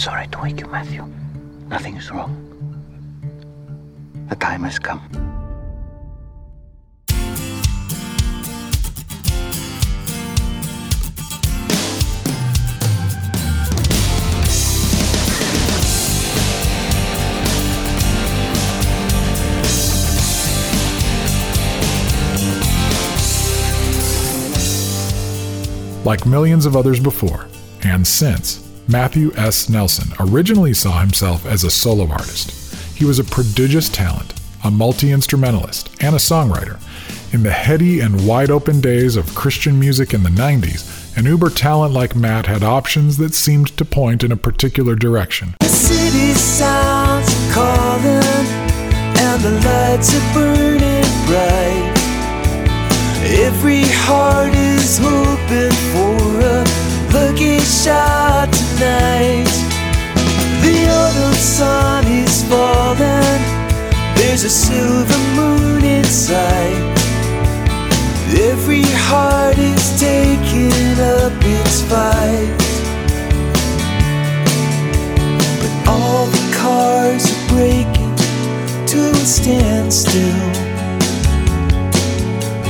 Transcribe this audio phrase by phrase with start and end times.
[0.00, 1.04] sorry to wake you, Matthew.
[1.68, 2.32] Nothing is wrong.
[4.30, 5.02] The time has come.
[26.06, 27.46] Like millions of others before
[27.84, 29.68] and since, Matthew S.
[29.68, 32.74] Nelson originally saw himself as a solo artist.
[32.96, 36.80] He was a prodigious talent, a multi instrumentalist, and a songwriter.
[37.32, 41.50] In the heady and wide open days of Christian music in the 90s, an uber
[41.50, 45.54] talent like Matt had options that seemed to point in a particular direction.
[45.60, 48.46] The city sounds calling,
[49.22, 51.94] and the lights are burning bright.
[53.38, 58.49] Every heart is hoping for a lucky shot
[58.80, 59.52] tonight.
[60.64, 63.42] The autumn sun is falling,
[64.16, 66.96] there's a silver moon in sight.
[68.50, 72.56] Every heart is taking up its fight.
[75.60, 78.14] But all the cars are breaking
[78.92, 80.54] to a standstill.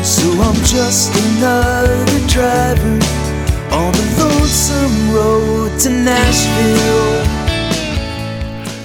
[0.03, 3.20] So I'm just another driver
[3.73, 7.25] on the lonesome road to Nashville.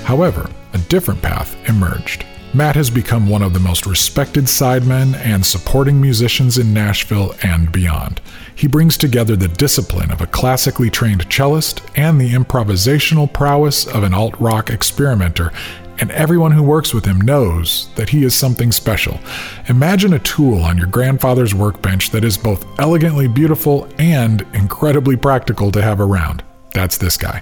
[0.03, 2.25] However, a different path emerged.
[2.53, 7.69] Matt has become one of the most respected sidemen and supporting musicians in Nashville and
[7.69, 8.22] beyond.
[8.56, 14.03] He brings together the discipline of a classically trained cellist and the improvisational prowess of
[14.03, 15.52] an alt rock experimenter,
[15.99, 19.19] and everyone who works with him knows that he is something special.
[19.67, 25.71] Imagine a tool on your grandfather's workbench that is both elegantly beautiful and incredibly practical
[25.71, 26.43] to have around.
[26.73, 27.41] That's this guy.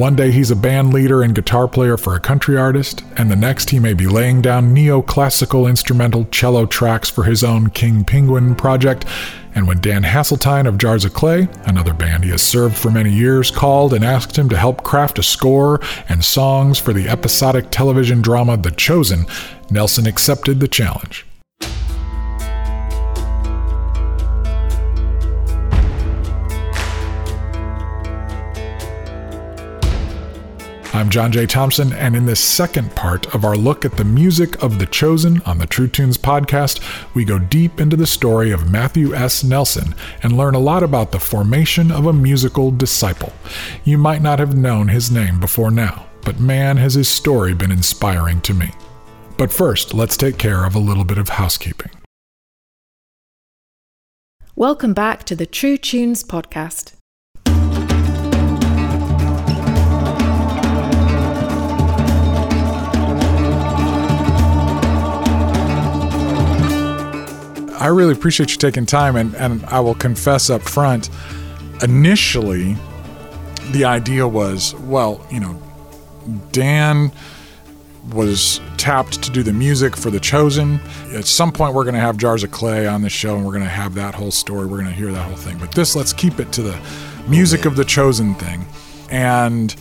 [0.00, 3.36] One day he's a band leader and guitar player for a country artist, and the
[3.36, 8.54] next he may be laying down neoclassical instrumental cello tracks for his own King Penguin
[8.54, 9.04] project.
[9.54, 13.12] And when Dan Haseltine of Jars of Clay, another band he has served for many
[13.12, 17.66] years, called and asked him to help craft a score and songs for the episodic
[17.70, 19.26] television drama The Chosen,
[19.70, 21.26] Nelson accepted the challenge.
[31.00, 31.46] I'm John J.
[31.46, 35.40] Thompson, and in this second part of our look at the music of The Chosen
[35.46, 36.82] on the True Tunes podcast,
[37.14, 39.42] we go deep into the story of Matthew S.
[39.42, 43.32] Nelson and learn a lot about the formation of a musical disciple.
[43.82, 47.72] You might not have known his name before now, but man, has his story been
[47.72, 48.70] inspiring to me.
[49.38, 51.92] But first, let's take care of a little bit of housekeeping.
[54.54, 56.92] Welcome back to the True Tunes podcast.
[67.80, 71.08] I really appreciate you taking time, and, and I will confess up front,
[71.82, 72.76] initially,
[73.72, 75.60] the idea was, well, you know,
[76.52, 77.10] Dan
[78.12, 80.78] was tapped to do the music for The Chosen.
[81.14, 83.52] At some point, we're going to have Jars of Clay on the show, and we're
[83.52, 84.66] going to have that whole story.
[84.66, 85.58] We're going to hear that whole thing.
[85.58, 86.78] But this, let's keep it to the
[87.28, 88.66] music of The Chosen thing.
[89.10, 89.74] And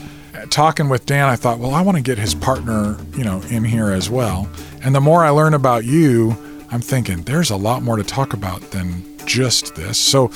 [0.50, 3.66] talking with Dan, I thought, well, I want to get his partner, you know, in
[3.66, 4.50] here as well.
[4.84, 6.38] And the more I learn about you,
[6.72, 9.98] I'm thinking there's a lot more to talk about than just this.
[9.98, 10.28] So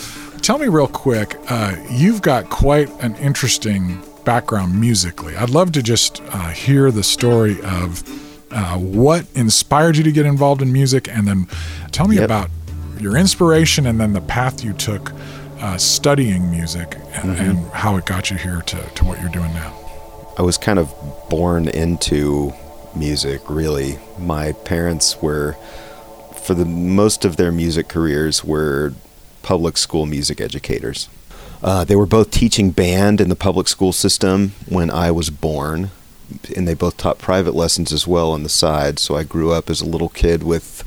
[0.41, 5.35] tell me real quick, uh, you've got quite an interesting background musically.
[5.35, 8.03] I'd love to just uh, hear the story of
[8.51, 11.47] uh, what inspired you to get involved in music, and then
[11.91, 12.25] tell me Yep.
[12.25, 12.49] about
[12.99, 15.11] your inspiration and then the path you took
[15.59, 17.49] uh, studying music and, Mm-hmm.
[17.49, 19.73] and how it got you here to, to what you're doing now.
[20.37, 20.93] I was kind of
[21.29, 22.53] born into
[22.95, 23.97] music, really.
[24.19, 25.55] My parents were,
[26.43, 28.93] for the most of their music careers, were
[29.41, 31.09] public school music educators.
[31.61, 35.91] Uh, they were both teaching band in the public school system when I was born,
[36.55, 38.99] and they both taught private lessons as well on the side.
[38.99, 40.83] So I grew up as a little kid with,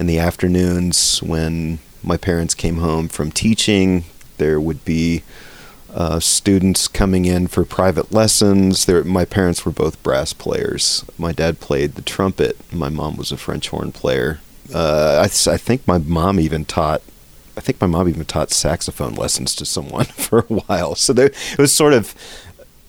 [0.00, 4.04] in the afternoons when my parents came home from teaching,
[4.38, 5.22] there would be
[5.92, 8.86] uh, students coming in for private lessons.
[8.86, 11.04] There, my parents were both brass players.
[11.18, 12.56] My dad played the trumpet.
[12.72, 14.40] My mom was a French horn player.
[14.72, 17.02] Uh, I, I think my mom even taught.
[17.56, 20.94] I think my mom even taught saxophone lessons to someone for a while.
[20.94, 22.14] So there, it was sort of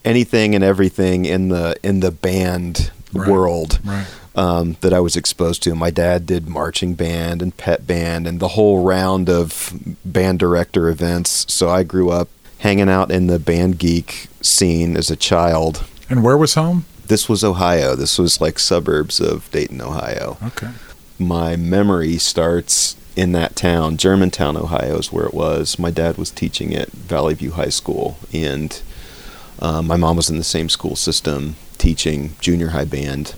[0.03, 3.29] anything and everything in the in the band Right.
[3.29, 4.05] world Right.
[4.35, 5.73] um, that I was exposed to.
[5.73, 9.71] My dad did marching band and pep band and the whole round of
[10.03, 11.45] band director events.
[11.53, 12.27] So I grew up
[12.57, 15.85] hanging out in the band geek scene as a child.
[16.09, 16.83] And where was home?
[17.07, 17.95] This was Ohio.
[17.95, 20.37] This was like suburbs of Dayton, Ohio.
[20.47, 20.71] Okay.
[21.17, 23.97] My memory starts in that town.
[23.97, 25.79] Germantown, Ohio is where it was.
[25.79, 28.81] My dad was teaching at Valley View High School, and
[29.59, 33.35] uh, my mom was in the same school system teaching junior high band.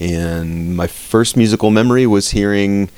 [0.00, 2.90] And my first musical memory was hearing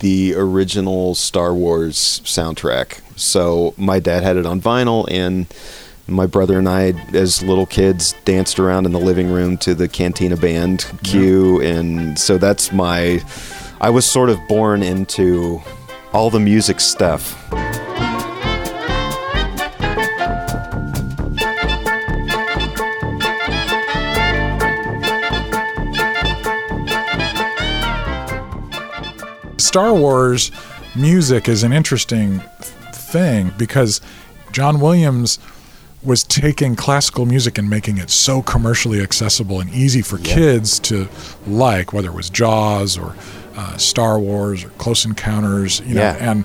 [0.00, 3.00] the original Star Wars soundtrack.
[3.16, 5.46] So my dad had it on vinyl, and
[6.06, 9.88] my brother and I, as little kids, danced around in the living room to the
[9.88, 11.60] Cantina Band cue.
[11.62, 13.22] And so that's my.
[13.80, 15.62] I was sort of born into
[16.12, 17.40] all the music stuff.
[29.58, 30.52] Star Wars
[30.94, 32.38] music is an interesting
[32.92, 34.00] thing because
[34.52, 35.40] John Williams
[36.04, 41.08] was taking classical music and making it so commercially accessible and easy for kids to
[41.46, 43.14] like, whether it was Jaws or
[43.56, 46.16] uh, Star Wars or Close Encounters, you know, Yeah.
[46.30, 46.44] and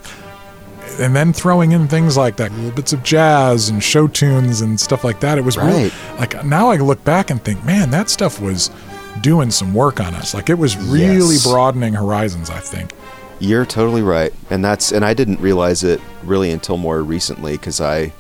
[1.00, 4.80] and then throwing in things like that, little bits of jazz and show tunes and
[4.80, 5.38] stuff like that.
[5.38, 6.20] It was really Right.
[6.20, 8.70] like now I look back and think, man, that stuff was
[9.22, 10.34] doing some work on us.
[10.34, 11.46] Like it was really Yes.
[11.48, 12.50] broadening horizons.
[12.50, 12.94] I think.
[13.42, 17.80] You're totally right, and that's and I didn't realize it really until more recently because
[17.80, 18.12] I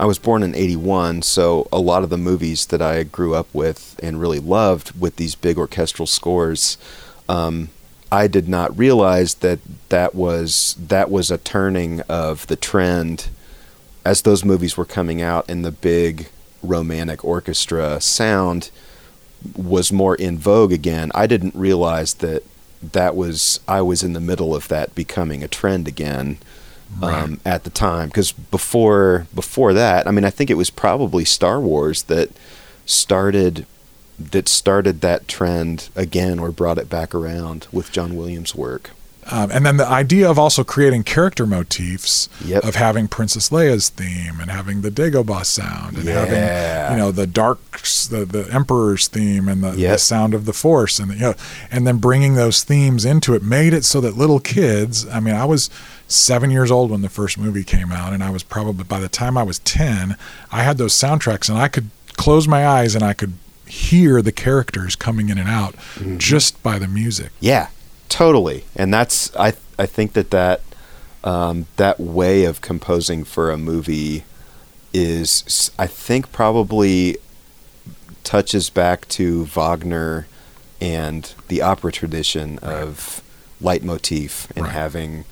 [0.00, 3.48] I was born in '81, so a lot of the movies that I grew up
[3.52, 6.78] with and really loved with these big orchestral scores,
[7.28, 7.70] um,
[8.10, 9.58] I did not realize that
[9.88, 13.28] that was that was a turning of the trend
[14.04, 16.28] as those movies were coming out and the big
[16.62, 18.70] romantic orchestra sound
[19.56, 21.12] was more in vogue again.
[21.14, 22.42] I didn't realize that
[22.80, 26.38] that was I was in the middle of that becoming a trend again
[27.02, 31.24] um, at the time because before before that, I mean, I think it was probably
[31.24, 32.30] Star Wars that
[32.86, 33.66] started
[34.18, 38.90] that started that trend again or brought it back around with John Williams' work.
[39.30, 42.64] Um, and then the idea of also creating character motifs Yep.
[42.64, 46.24] of having Princess Leia's theme and having the Dagobah sound and Yeah.
[46.24, 47.58] having you know the dark
[48.10, 51.34] the, the Emperor's theme and the, the sound of the Force and you know
[51.70, 55.06] and then bringing those themes into it made it so that little kids.
[55.08, 55.68] I mean, I was
[56.06, 59.08] seven years old when the first movie came out, and I was probably by the
[59.08, 60.16] time I was ten,
[60.50, 63.34] I had those soundtracks and I could close my eyes and I could
[63.66, 66.16] hear the characters coming in and out Mm-hmm.
[66.18, 67.30] just by the music.
[67.40, 67.66] Yeah,
[68.08, 68.64] totally.
[68.76, 70.62] And that's I I think that that
[71.24, 74.24] um, that way of composing for a movie
[74.92, 77.16] is I think probably
[78.24, 80.26] touches back to Wagner
[80.80, 83.22] and the opera tradition of
[83.60, 84.72] leitmotif and Right.
[84.74, 85.24] having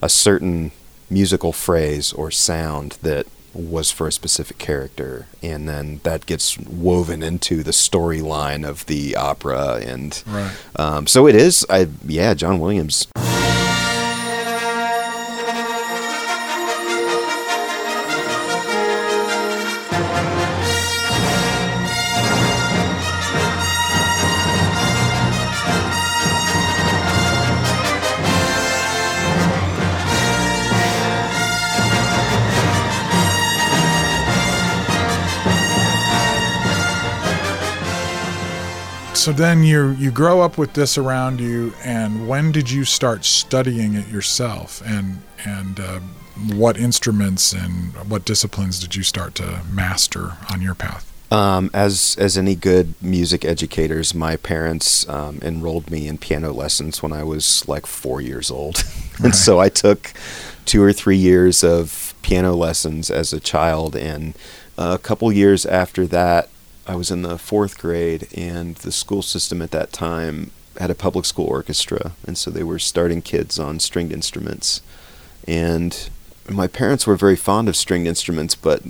[0.00, 0.70] a certain
[1.10, 3.26] musical phrase or sound that
[3.56, 9.16] was for a specific character and then that gets woven into the storyline of the
[9.16, 10.52] opera and Right.
[10.76, 13.06] um, so it is I yeah John Williams
[39.26, 43.24] So then you you grow up with this around you, and when did you start
[43.24, 44.80] studying it yourself?
[44.86, 45.98] And and uh,
[46.54, 51.12] what instruments and what disciplines did you start to master on your path?
[51.32, 57.02] Um, as as any good music educators, my parents um, enrolled me in piano lessons
[57.02, 58.84] when I was like four years old,
[59.24, 60.12] and so I took
[60.66, 64.34] two or three years of piano lessons as a child, and
[64.78, 66.48] a couple years after that,
[66.86, 70.94] I was in the fourth grade, and the school system at that time had a
[70.94, 74.82] public school orchestra, and so they were starting kids on stringed instruments,
[75.48, 76.08] and
[76.48, 78.82] my parents were very fond of stringed instruments, but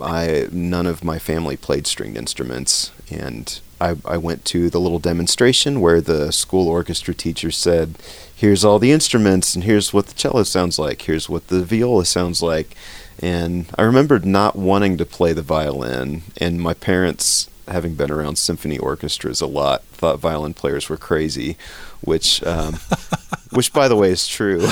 [0.00, 4.98] I none of my family played stringed instruments, and I, I went to the little
[4.98, 7.96] demonstration where the school orchestra teacher said,
[8.34, 11.02] "Here's all the instruments, and here's what the cello sounds like.
[11.02, 12.74] Here's what the viola sounds like."
[13.22, 18.36] And I remembered not wanting to play the violin, and my parents, having been around
[18.36, 21.56] symphony orchestras a lot, thought violin players were crazy,
[22.02, 22.74] which, um,
[23.52, 24.58] which by the way is true.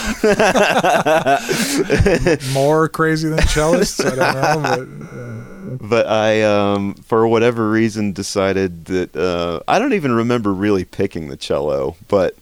[2.52, 4.04] More crazy than cellists?
[4.04, 9.94] I don't know, but but I, um, for whatever reason, decided that uh, I don't
[9.94, 12.36] even remember really picking the cello, but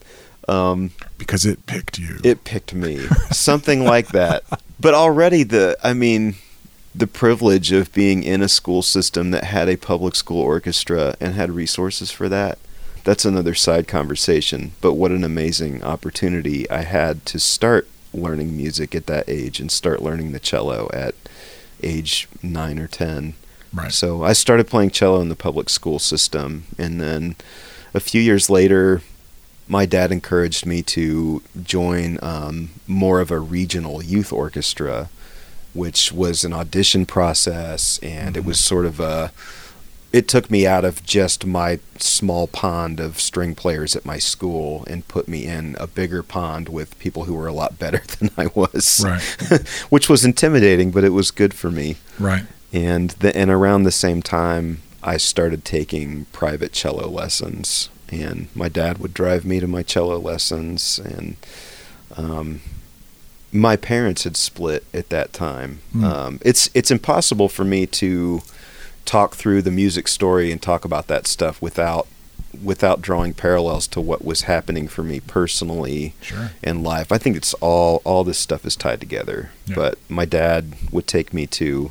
[0.49, 2.19] um, because it picked you.
[2.25, 2.99] it picked me,
[3.31, 4.43] something like that.
[4.83, 6.35] But already the, I mean,
[6.93, 11.35] the privilege of being in a school system that had a public school orchestra and
[11.35, 12.59] had resources for that.
[13.05, 18.93] That's another side conversation, but what an amazing opportunity I had to start learning music
[18.97, 21.15] at that age and start learning the cello at
[21.81, 23.35] age 9 or 10.
[23.73, 23.93] Right.
[23.93, 27.37] So I started playing cello in the public school system and then
[27.95, 29.03] a few years later
[29.73, 35.09] my dad encouraged me to join um, more of a regional youth orchestra
[35.75, 39.33] which was an audition process, and it was sort of a.
[40.12, 44.85] It took me out of just my small pond of string players at my school
[44.87, 48.31] and put me in a bigger pond with people who were a lot better than
[48.37, 49.23] I was, Right.
[49.88, 51.97] which was intimidating, but it was good for me.
[52.19, 52.43] Right.
[52.75, 58.69] And the, and around the same time, I started taking private cello lessons, and my
[58.69, 61.37] dad would drive me to my cello lessons, and
[62.16, 62.61] um,
[63.52, 65.81] my parents had split at that time.
[65.92, 66.04] Hmm.
[66.04, 68.42] Um, it's it's impossible for me to
[69.04, 72.07] talk through the music story and talk about that stuff without
[72.62, 76.50] without drawing parallels to what was happening for me personally Sure.
[76.62, 77.11] in life.
[77.11, 79.50] I think it's all all this stuff is tied together.
[79.66, 79.75] Yeah.
[79.75, 81.90] But my dad would take me to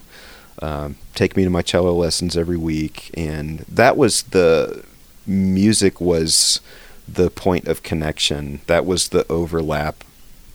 [0.61, 4.83] um, take me to my cello lessons every week, and that was the
[5.25, 6.61] music was
[7.07, 8.61] the point of connection.
[8.67, 10.03] That was the overlap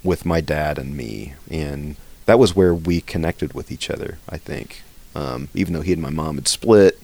[0.02, 1.96] with my dad and me, and
[2.26, 4.18] that was where we connected with each other.
[4.28, 4.82] I think,
[5.14, 7.00] um, even though he and my mom had split,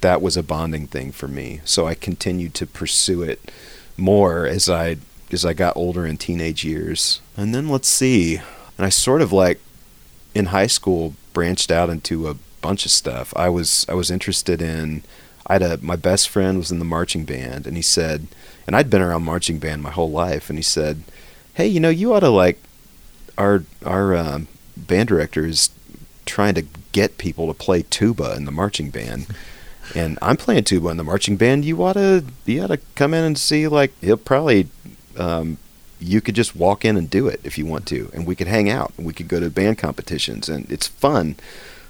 [0.00, 1.60] that was a bonding thing for me.
[1.64, 3.50] So I continued to pursue it
[3.96, 4.96] more as I
[5.30, 7.20] as I got older in teenage years.
[7.36, 9.60] And then let's see, and I sort of like
[10.34, 13.32] in high school branched out into a bunch of stuff.
[13.36, 15.02] I was I was interested in
[15.48, 18.28] I had a my best friend was in the marching band and he said
[18.68, 21.02] and I'd been around marching band my whole life and he said,
[21.54, 22.60] "Hey, you know, you ought to like
[23.38, 25.70] our our um, band director is
[26.26, 29.26] trying to get people to play tuba in the marching band."
[29.94, 31.64] And I'm playing tuba in the marching band.
[31.64, 33.66] You ought to, you ought to come in and see.
[33.66, 34.68] Like he'll probably,
[35.16, 35.56] um,
[35.98, 38.48] you could just walk in and do it if you want to, and we could
[38.48, 41.36] hang out and we could go to band competitions, and it's fun.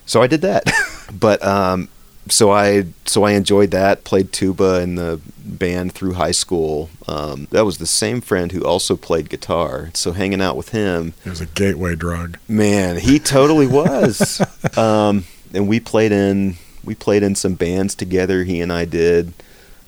[0.07, 0.71] So I did that.
[1.13, 1.89] but um,
[2.29, 4.05] so I so I enjoyed that.
[4.05, 6.91] Played tuba in the band through high school.
[7.07, 9.91] Um, that was the same friend who also played guitar.
[9.95, 12.39] So hanging out with him, It was a gateway drug.
[12.49, 14.41] man, he totally was.
[14.77, 18.45] um, and we played in we played in some bands together.
[18.45, 19.33] He and I did.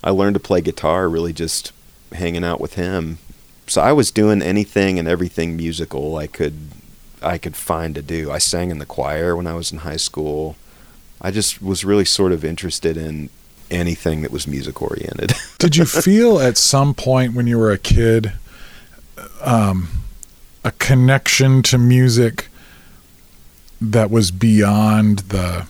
[0.03, 1.73] I learned to play guitar really just
[2.13, 3.19] hanging out with him.
[3.67, 6.55] So I was doing anything and everything musical I could
[7.23, 8.31] I could find to do.
[8.31, 10.57] I sang in the choir when I was in high school.
[11.21, 13.31] I just was really sort of interested in
[13.71, 15.33] anything that was music oriented.
[15.59, 18.33] Did you feel at some point when you were a kid
[19.43, 19.89] um,
[20.65, 22.49] a connection to music
[23.81, 25.67] that was beyond the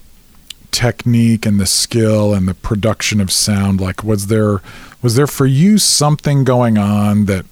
[0.70, 3.80] technique and the skill and the production of sound?
[3.80, 4.62] Like, was there
[5.02, 7.46] was there for you something going on that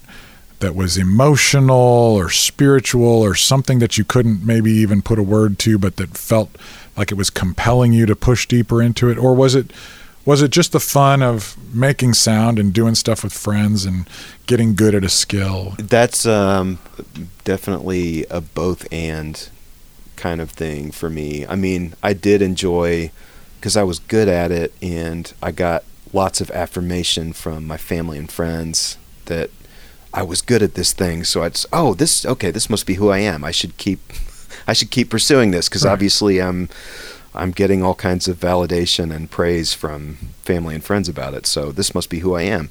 [0.60, 5.58] that was emotional or spiritual or something that you couldn't maybe even put a word
[5.60, 6.50] to, but that felt
[6.98, 9.72] like it was compelling you to push deeper into it, or was it?
[10.24, 14.06] Was it just the fun of making sound and doing stuff with friends and
[14.46, 15.74] getting good at a skill?
[15.78, 16.78] That's um,
[17.44, 19.48] definitely a both and
[20.16, 21.46] kind of thing for me.
[21.46, 23.10] I mean, I did enjoy
[23.58, 28.18] because I was good at it and I got lots of affirmation from my family
[28.18, 29.50] and friends that
[30.12, 31.24] I was good at this thing.
[31.24, 33.44] So I'd oh this okay this must be who I am.
[33.44, 34.00] I should keep
[34.66, 35.92] I should keep pursuing this because Right.
[35.92, 36.68] obviously I'm
[37.34, 41.46] I'm getting all kinds of validation and praise from family and friends about it.
[41.46, 42.68] So this must be who I am.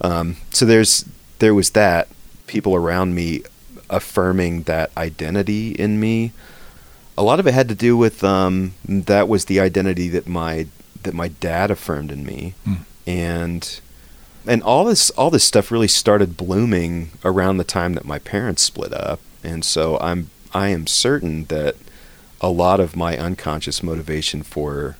[0.00, 1.04] Um, so there's
[1.38, 2.08] there was that
[2.46, 3.42] people around me
[3.90, 6.32] affirming that identity in me.
[7.16, 10.66] A lot of it had to do with um, that was the identity that my
[11.02, 12.74] that my dad affirmed in me, Hmm.
[13.06, 13.80] and
[14.46, 18.62] and all this all this stuff really started blooming around the time that my parents
[18.62, 21.76] split up, and so I'm I am certain that
[22.40, 24.96] a lot of my unconscious motivation for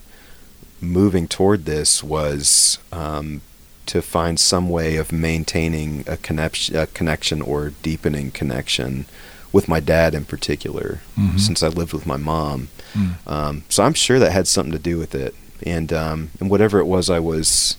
[0.79, 3.41] moving toward this was um,
[3.87, 9.05] to find some way of maintaining a connection, a connection or deepening connection
[9.51, 11.37] with my dad in particular, Mhm.
[11.39, 12.69] since I lived with my mom.
[12.93, 13.15] Mm.
[13.27, 15.35] Um, so I'm sure that had something to do with it,
[15.65, 17.75] and um, and whatever it was I was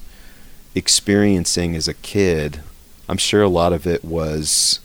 [0.75, 2.61] experiencing as a kid,
[3.09, 4.81] I'm sure a lot of it was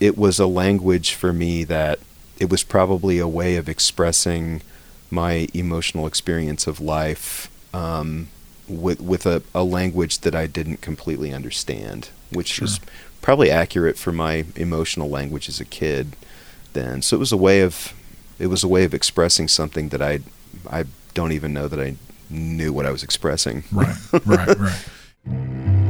[0.00, 1.98] it was a language for me that
[2.38, 4.62] it was probably a way of expressing
[5.10, 8.28] my emotional experience of life um,
[8.68, 12.80] with with a, a language that I didn't completely understand, which was
[13.22, 16.16] probably accurate for my emotional language as a kid
[16.72, 17.02] then.
[17.02, 17.94] So it was a way of
[18.38, 20.20] it was a way of expressing something that I
[20.70, 21.96] I don't even know that I
[22.28, 23.64] knew what I was expressing.
[23.72, 24.88] Right, right, right.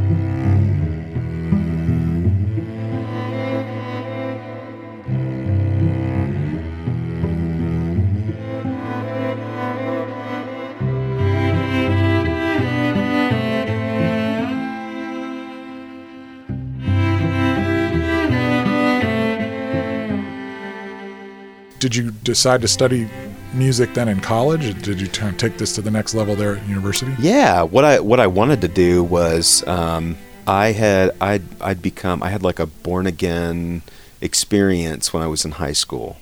[21.79, 23.09] Did you decide to study
[23.53, 24.83] music then in college?
[24.83, 27.15] Did you t- take this to the next level there at university?
[27.19, 30.17] Yeah, what I what I wanted to do was um,
[30.47, 33.83] I had I'd I'd become I had like a born again
[34.21, 36.17] experience when I was in high school.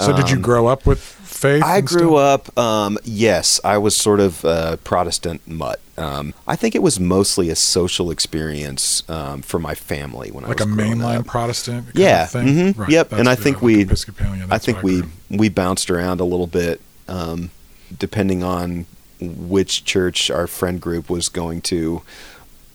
[0.00, 1.62] So did you Um, grow up with faith?
[1.64, 2.48] I grew stuff?
[2.56, 5.80] up, um, yes, I was sort of a Protestant mutt.
[5.96, 10.60] Um, I think it was mostly a social experience um, for my family when like
[10.60, 11.26] I a was growing mainline up.
[11.26, 11.86] Protestant.
[11.86, 12.46] Kind Yeah, Of thing?
[12.46, 13.12] mhm, Right, yep.
[13.12, 14.46] And I think like we- Episcopalian.
[14.52, 17.50] I think we we bounced around a little bit, um,
[17.98, 18.86] depending on
[19.20, 22.02] which church our friend group was going to.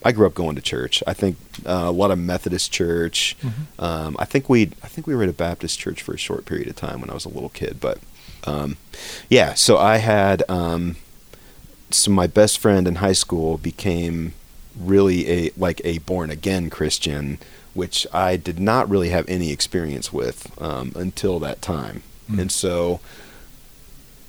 [0.05, 1.01] I grew up going to church.
[1.07, 3.35] I think uh, a lot of Methodist church.
[3.41, 3.81] Mm-hmm.
[3.83, 6.45] Um, I think we I think we were at a Baptist church for a short
[6.45, 7.79] period of time when I was a little kid.
[7.79, 7.99] But
[8.45, 8.77] um,
[9.29, 10.97] yeah, so I had um,
[11.91, 14.33] so my best friend in high school became
[14.77, 17.37] really a like a born again Christian,
[17.73, 22.39] which I did not really have any experience with um, until that time, Mm.
[22.39, 22.99] and so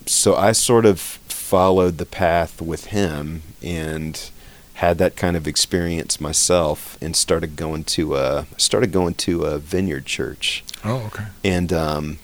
[0.06, 4.30] so I sort of followed the path with him and
[4.74, 9.58] had that kind of experience myself and started going to a started going to a
[9.58, 11.24] vineyard church Oh, okay.
[11.44, 12.18] and um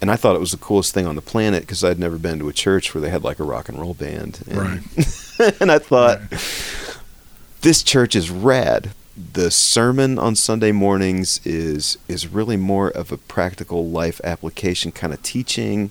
[0.00, 2.38] and I thought it was the coolest thing on the planet because I'd never been
[2.40, 5.52] to a church where they had like a rock and roll band and, Right.
[5.60, 6.40] and I thought Right.
[7.62, 8.90] this church is rad.
[9.32, 15.14] The sermon on Sunday mornings is is really more of a practical life application kind
[15.14, 15.90] of teaching.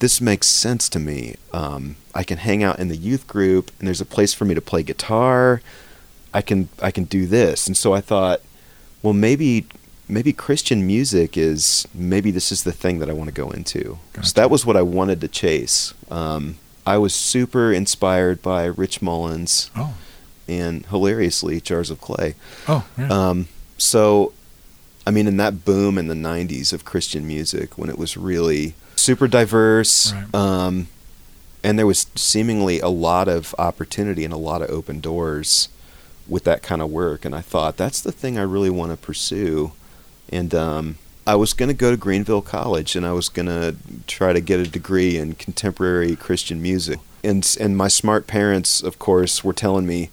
[0.00, 1.34] This makes sense to me.
[1.52, 4.54] Um, I can hang out in the youth group, and there's a place for me
[4.54, 5.60] to play guitar.
[6.32, 8.40] I can I can do this, and so I thought,
[9.02, 9.66] well, maybe
[10.08, 13.98] maybe Christian music is maybe this is the thing that I want to go into.
[14.12, 14.28] Gotcha.
[14.28, 15.94] So that was what I wanted to chase.
[16.10, 16.56] Um,
[16.86, 19.94] I was super inspired by Rich Mullins Oh,
[20.48, 22.34] and hilariously jars of clay.
[22.66, 23.08] oh, yeah.
[23.10, 24.32] Um, so,
[25.06, 28.74] I mean, in that boom in the '90s of Christian music, when it was really
[28.98, 30.34] super diverse, Right.
[30.34, 30.88] um,
[31.64, 35.68] and there was seemingly a lot of opportunity and a lot of open doors
[36.28, 38.96] with that kind of work, and I thought that's the thing I really want to
[38.98, 39.72] pursue,
[40.30, 43.76] and um, I was going to go to Greenville College, and I was going to
[44.06, 46.98] try to get a degree in contemporary Christian music.
[47.24, 50.10] And and my smart parents, of course, were telling me,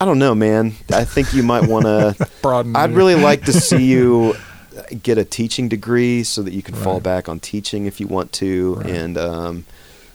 [0.00, 0.74] I don't know, man.
[0.92, 2.14] I think you might want to.
[2.42, 4.34] Broaden I'd really like to see you
[5.02, 8.32] get a teaching degree so that you can fall back on teaching if you want
[8.32, 8.74] to.
[8.74, 8.86] Right.
[8.90, 9.66] And um,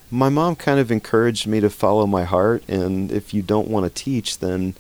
[0.10, 2.64] my mom kind of encouraged me to follow my heart.
[2.68, 4.76] And if you don't want to teach, then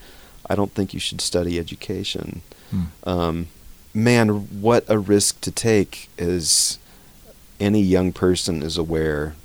[0.49, 2.41] I don't think you should study education.
[2.69, 2.83] Hmm.
[3.03, 3.47] Um,
[3.93, 6.77] man, what a risk to take as
[7.59, 9.35] any young person is aware,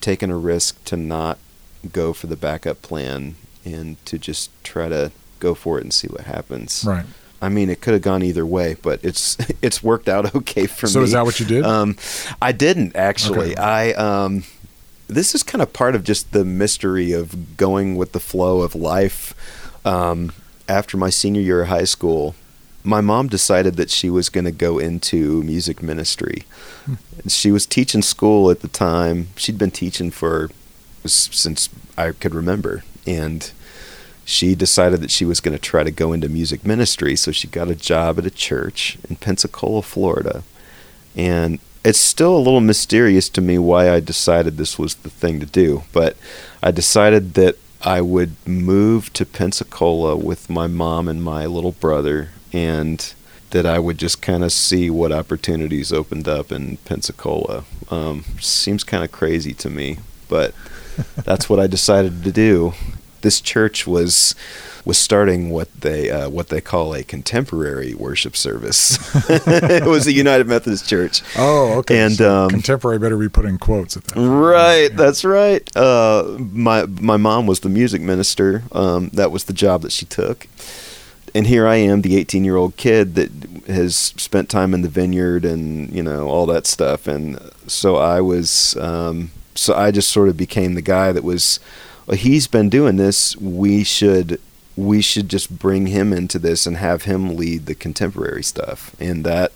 [0.00, 1.38] taking a risk to not
[1.92, 5.10] go for the backup plan and to just try to
[5.40, 6.84] go for it and see what happens.
[6.86, 7.06] right.
[7.40, 10.86] I mean, it could have gone either way, but it's it's worked out okay for
[10.86, 11.02] So me.
[11.02, 11.64] So is that what you did?
[11.64, 11.96] Um,
[12.40, 13.52] I didn't actually.
[13.52, 13.62] Okay.
[13.62, 14.44] I um,
[15.08, 18.74] this is kind of part of just the mystery of going with the flow of
[18.74, 19.34] life.
[19.84, 20.32] Um,
[20.68, 22.34] after my senior year of high school,
[22.82, 26.44] my mom decided that she was going to go into music ministry.
[26.86, 29.28] And She was teaching school at the time.
[29.36, 30.50] She'd been teaching for
[31.04, 33.50] since I could remember, and
[34.26, 37.14] she decided that she was going to try to go into music ministry.
[37.14, 40.42] So she got a job at a church in Pensacola, Florida.
[41.14, 45.38] And it's still a little mysterious to me why I decided this was the thing
[45.38, 45.84] to do.
[45.92, 46.16] But
[46.60, 52.30] I decided that I would move to Pensacola with my mom and my little brother,
[52.52, 53.14] and
[53.50, 57.64] that I would just kind of see what opportunities opened up in Pensacola.
[57.92, 60.52] Um, seems kind of crazy to me, but
[61.14, 62.74] that's what I decided to do.
[63.22, 64.34] This church was
[64.84, 68.96] was starting what they uh, what they call a contemporary worship service.
[69.28, 71.22] it was a United Methodist Church.
[71.36, 71.98] oh, okay.
[72.00, 74.16] and, so um, contemporary better be put in quotes at that.
[74.20, 74.96] Right, Yeah.
[74.96, 75.68] that's right.
[75.76, 78.62] Uh, my my mom was the music minister.
[78.72, 80.46] Um, that was the job that she took.
[81.34, 83.30] And here I am, the 18 year old kid that
[83.66, 87.06] has spent time in the vineyard and you know all that stuff.
[87.06, 91.58] And so I was, um, so I just sort of became the guy that was.
[92.12, 93.36] He's been doing this.
[93.36, 94.40] We should
[94.76, 98.94] we should just bring him into this and have him lead the contemporary stuff.
[99.00, 99.52] And that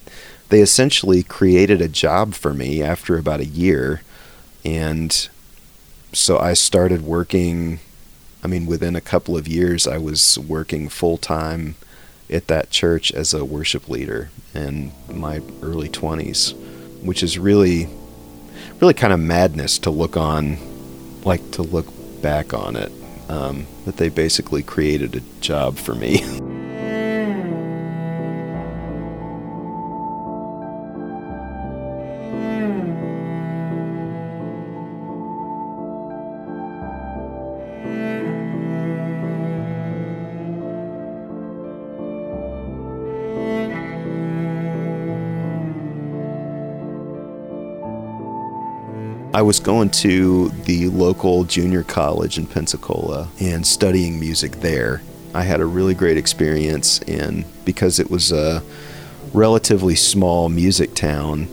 [0.48, 4.02] they essentially created a job for me after about a year
[4.64, 5.28] and
[6.12, 7.80] so I started working.
[8.42, 11.76] I mean, within a couple of years, I was working full time
[12.30, 16.54] at that church as a worship leader in my early 20s,
[17.02, 17.88] which is really,
[18.80, 20.58] really kind of madness to look on,
[21.24, 21.86] like to look
[22.22, 22.92] back on it.
[23.28, 26.24] Um, that they basically created a job for me.
[49.40, 55.00] I was going to the local junior college in Pensacola and studying music there.
[55.32, 58.62] I had a really great experience, and because it was a
[59.32, 61.48] relatively small music town,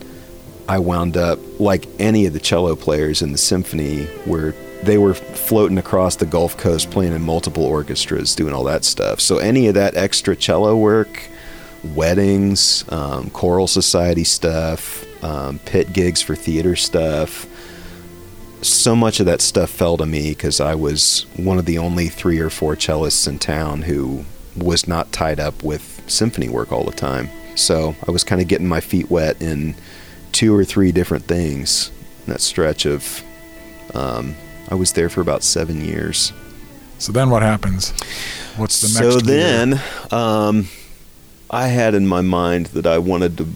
[0.68, 5.14] I wound up like any of the cello players in the symphony, where they were
[5.14, 9.18] floating across the Gulf Coast playing in multiple orchestras, doing all that stuff.
[9.18, 11.22] So, any of that extra cello work,
[11.94, 17.46] weddings, um, choral society stuff, um, pit gigs for theater stuff,
[18.62, 22.08] so much of that stuff fell to me because I was one of the only
[22.08, 24.24] three or four cellists in town who
[24.56, 27.30] was not tied up with symphony work all the time.
[27.54, 29.74] So I was kind of getting my feet wet in
[30.32, 31.90] two or three different things.
[32.26, 33.22] In that stretch of,
[33.94, 34.34] um,
[34.68, 36.32] I was there for about seven years.
[36.98, 37.92] So then what happens?
[38.56, 39.14] What's the next?
[39.14, 40.68] So then, um,
[41.50, 43.48] I had in my mind that I wanted to,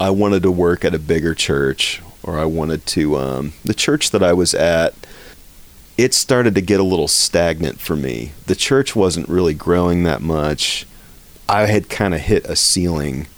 [0.00, 3.16] I wanted to work at a bigger church or I wanted to.
[3.16, 4.94] Um, the church that I was at,
[5.96, 8.32] it started to get a little stagnant for me.
[8.46, 10.86] The church wasn't really growing that much.
[11.48, 13.28] I had kind of hit a ceiling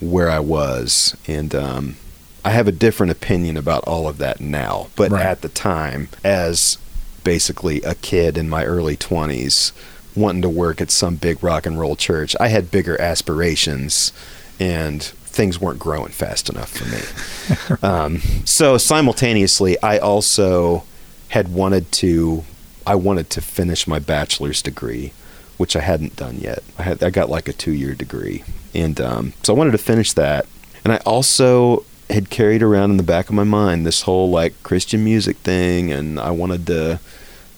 [0.00, 1.96] where I was, and um,
[2.44, 4.88] I have a different opinion about all of that now.
[4.96, 5.24] But Right.
[5.26, 6.78] at the time, as
[7.24, 9.72] basically a kid in my early 20s,
[10.14, 14.12] wanting to work at some big rock and roll church, I had bigger aspirations,
[14.58, 17.78] and things weren't growing fast enough for me.
[17.82, 20.84] um, so simultaneously, I also
[21.28, 22.44] had wanted to,
[22.86, 25.12] I wanted to finish my bachelor's degree,
[25.58, 26.62] which I hadn't done yet.
[26.78, 28.44] I had, I got like a two-year degree,
[28.74, 30.46] and um, so I wanted to finish that.
[30.82, 34.60] And I also had carried around in the back of my mind this whole like
[34.62, 36.98] Christian music thing, and I wanted to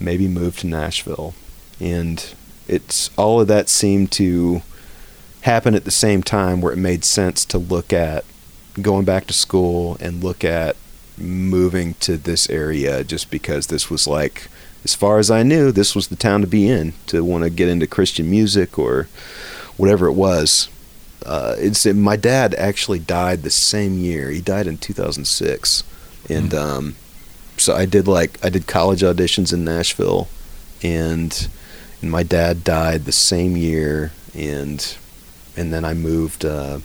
[0.01, 1.35] maybe move to Nashville,
[1.79, 2.35] and
[2.67, 4.63] it's all of that seemed to
[5.43, 8.25] happen at the same time where it made sense to look at
[8.81, 10.77] going back to school and look at
[11.17, 14.49] moving to this area just because this was like
[14.85, 17.51] as far as I knew this was the town to be in to want to
[17.51, 19.09] get into Christian music or
[19.77, 20.69] whatever it was.
[21.27, 24.31] Uh, it's my dad actually died the same year.
[24.31, 25.83] He died in 2006
[26.29, 26.97] and um,
[27.57, 30.29] so I did like I did college auditions in Nashville
[30.83, 31.49] and
[32.01, 34.97] and my dad died the same year and
[35.59, 36.79] and then I moved uh,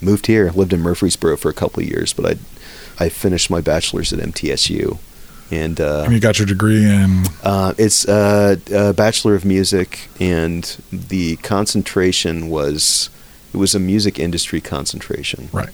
[0.00, 3.60] moved here lived in Murfreesboro for a couple of years but I I finished my
[3.60, 4.98] bachelor's at MTSU
[5.50, 10.08] and uh, And you got your degree in uh, it's uh, a bachelor of music
[10.20, 13.10] and the concentration was
[13.52, 15.70] it was a music industry concentration right.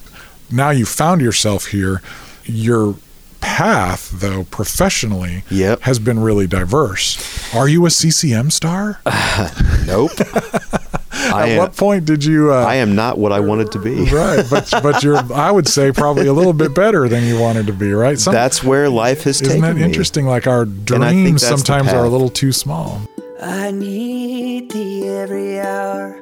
[0.50, 2.02] Now you found yourself here.
[2.44, 2.96] Your
[3.40, 5.82] path, though, professionally, Yep.
[5.82, 7.18] has been really diverse.
[7.54, 9.00] Are you a CCM star?
[9.86, 10.12] nope
[11.34, 12.52] At am, what point did you?
[12.52, 15.16] Uh, I am not what I wanted to be right, but but you're.
[15.32, 17.92] I would say probably a little bit better than you wanted to be.
[17.92, 18.18] Right?
[18.18, 19.82] Some, that's where life has isn't taken that me.
[19.82, 20.26] interesting?
[20.26, 23.00] Like our dreams sometimes are a little too small.
[23.42, 26.20] I need thee every hour,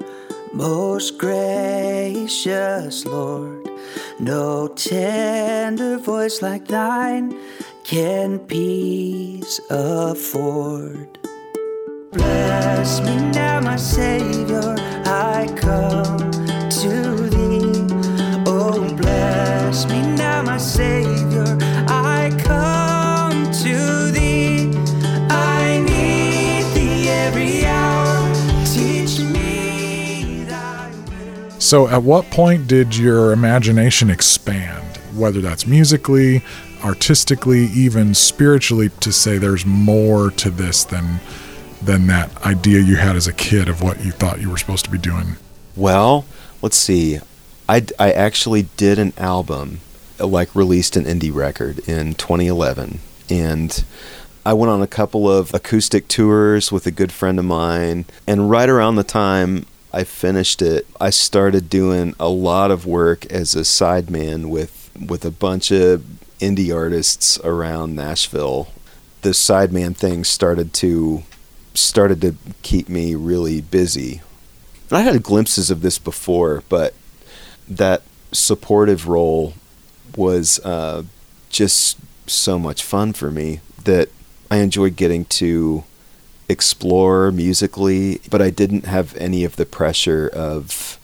[0.52, 3.63] most gracious Lord.
[4.18, 7.36] No tender voice like thine
[7.84, 11.18] can peace afford.
[12.12, 16.30] Bless me now, my Savior, I come
[16.80, 17.86] to thee.
[18.46, 21.58] Oh, bless me now, my Savior,
[31.64, 36.42] So, at what point did your imagination expand, whether that's musically,
[36.84, 41.20] artistically, even spiritually, to say there's more to this than
[41.80, 44.84] than that idea you had as a kid of what you thought you were supposed
[44.84, 45.36] to be doing?
[45.74, 46.26] Well,
[46.60, 47.20] let's see.
[47.66, 49.80] I, I actually did an album,
[50.20, 53.00] uh, like released an indie record in 2011.
[53.30, 53.82] And
[54.44, 58.04] I went on a couple of acoustic tours with a good friend of mine.
[58.26, 59.64] And right around the time
[59.94, 65.24] I finished it, I started doing a lot of work as a sideman with, with
[65.24, 66.02] a bunch of
[66.40, 68.68] indie artists around Nashville.
[69.22, 71.22] the sideman thing started to
[71.72, 74.20] started to keep me really busy.
[74.90, 76.94] And I had glimpses of this before, but
[77.66, 78.02] that
[78.32, 79.54] supportive role
[80.16, 81.02] was uh,
[81.48, 84.08] just so much fun for me that
[84.50, 85.84] I enjoyed getting to
[86.48, 90.98] explore musically, but I didn't have any of the pressure of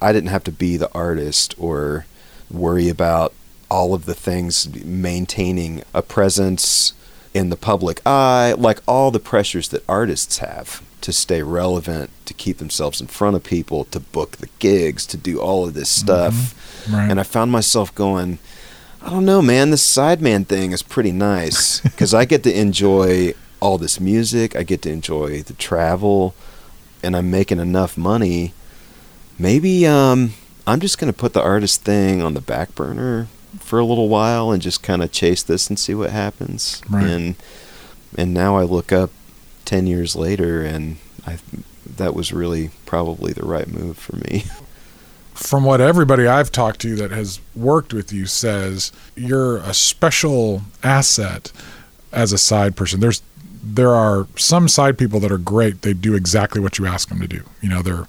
[0.00, 2.06] I didn't have to be the artist or
[2.50, 3.32] worry about
[3.70, 6.92] all of the things maintaining a presence
[7.34, 12.32] in the public eye, like all the pressures that artists have to stay relevant, to
[12.34, 15.90] keep themselves in front of people, to book the gigs, to do all of this
[15.90, 16.34] stuff.
[16.34, 16.94] Mm-hmm.
[16.94, 17.10] Right.
[17.10, 18.38] And I found myself going,
[19.02, 23.34] I don't know, man, this sideman thing is pretty nice because I get to enjoy
[23.60, 26.34] all this music, I get to enjoy the travel,
[27.02, 28.52] and I'm making enough money.
[29.38, 30.32] Maybe um,
[30.66, 34.08] I'm just going to put the artist thing on the back burner for a little
[34.08, 36.82] while and just kind of chase this and see what happens.
[36.88, 37.06] Right.
[37.06, 37.36] And
[38.16, 39.10] and now I look up
[39.64, 41.38] 10 years later and I
[41.96, 44.44] that was really probably the right move for me.
[45.34, 50.62] From what everybody I've talked to that has worked with you says, you're a special
[50.82, 51.52] asset
[52.10, 53.00] as a side person.
[53.00, 53.22] There's
[53.62, 55.82] there are some side people that are great.
[55.82, 57.42] They do exactly what you ask them to do.
[57.60, 58.06] You know, they're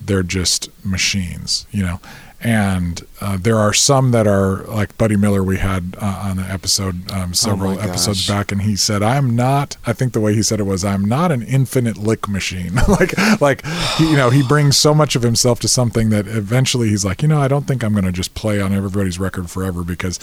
[0.00, 1.66] they're just machines.
[1.70, 2.00] You know,
[2.40, 6.44] and uh, there are some that are like Buddy Miller we had uh, on the
[6.44, 10.34] episode um, several my episodes back, and he said, "I'm not." I think the way
[10.34, 14.30] he said it was, "I'm not an infinite lick machine." like, like he, you know,
[14.30, 17.48] he brings so much of himself to something that eventually he's like, you know, I
[17.48, 20.20] don't think I'm going to just play on everybody's record forever because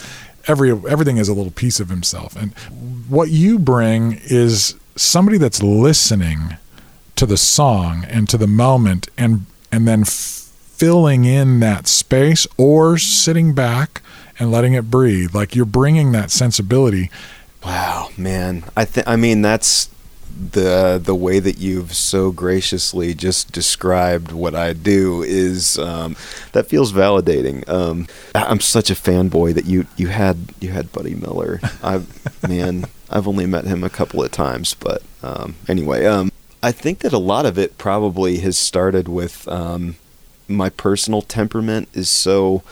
[0.47, 2.53] every everything is a little piece of himself, and
[3.09, 6.55] what you bring is somebody that's listening
[7.17, 10.05] to the song and to the moment and and then
[10.75, 14.01] filling in that space or sitting back
[14.37, 17.09] and letting it breathe like you're bringing that sensibility
[17.65, 18.63] Wow, man.
[18.77, 19.89] I think I mean that's
[20.51, 26.15] the the way that you've so graciously just described what I do is um,
[26.51, 27.67] that feels validating.
[27.67, 31.59] Um, I'm such a fanboy that you you had you had Buddy Miller.
[31.83, 32.03] I
[32.47, 36.99] man, I've only met him a couple of times, but um, anyway, um, I think
[36.99, 39.95] that a lot of it probably has started with um,
[40.47, 42.63] my personal temperament is so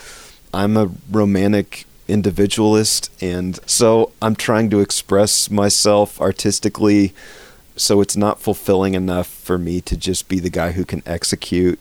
[0.53, 7.13] I'm a romantic individualist and so I'm trying to express myself artistically
[7.75, 11.79] so it's not fulfilling enough for me to just be the guy who can execute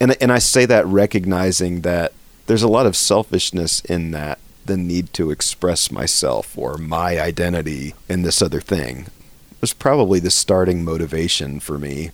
[0.00, 2.12] and and I say that recognizing that
[2.46, 7.94] there's a lot of selfishness in that the need to express myself or my identity
[8.08, 9.06] in this other thing
[9.60, 12.10] was probably the starting motivation for me.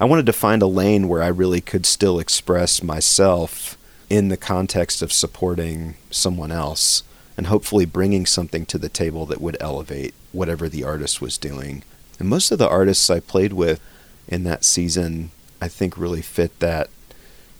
[0.00, 3.76] I wanted to find a lane where I really could still express myself
[4.08, 7.02] in the context of supporting someone else
[7.36, 11.82] and hopefully bringing something to the table that would elevate whatever the artist was doing.
[12.18, 13.78] And most of the artists I played with
[14.26, 16.88] in that season, I think really fit that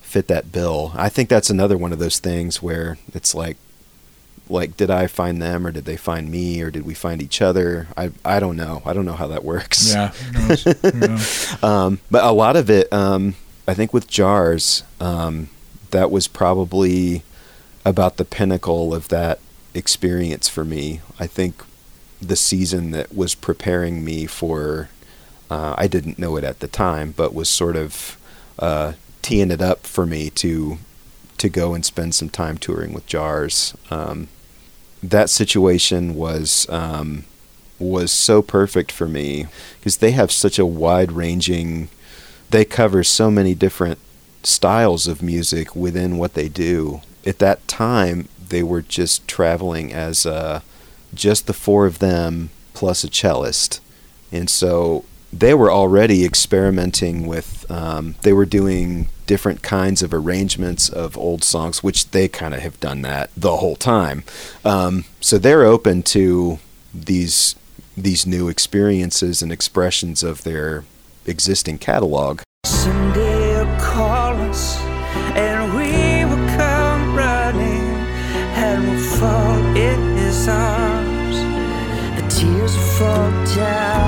[0.00, 0.92] fit that bill.
[0.96, 3.58] I think that's another one of those things where it's like
[4.50, 7.40] like did I find them or did they find me or did we find each
[7.40, 7.88] other?
[7.96, 8.82] I I don't know.
[8.84, 9.92] I don't know how that works.
[9.94, 10.64] yeah, who knows?
[10.64, 11.62] Who knows?
[11.62, 13.34] Um, but a lot of it, um,
[13.66, 15.48] I think, with jars, um,
[15.90, 17.22] that was probably
[17.84, 19.38] about the pinnacle of that
[19.74, 21.00] experience for me.
[21.18, 21.64] I think
[22.20, 24.90] the season that was preparing me for,
[25.48, 28.18] uh, I didn't know it at the time, but was sort of
[28.58, 30.78] uh, teeing it up for me to
[31.38, 33.74] to go and spend some time touring with jars.
[33.90, 34.28] Um,
[35.02, 37.24] that situation was um,
[37.78, 39.46] was so perfect for me
[39.78, 41.88] because they have such a wide ranging
[42.50, 43.98] they cover so many different
[44.42, 47.00] styles of music within what they do.
[47.24, 50.60] At that time they were just traveling as uh,
[51.14, 53.80] just the four of them plus a cellist.
[54.32, 60.88] And so they were already experimenting with um, they were doing different kinds of arrangements
[60.88, 64.24] of old songs which they kind of have done that the whole time.
[64.64, 66.58] Um, so they're open to
[66.92, 67.54] these
[67.96, 70.82] these new experiences and expressions of their
[71.26, 72.40] existing catalog.
[72.64, 74.80] Someday he'll call us
[75.38, 77.86] and we will come running
[78.64, 81.36] and we'll fall in his arms.
[82.16, 83.99] The tears fall down,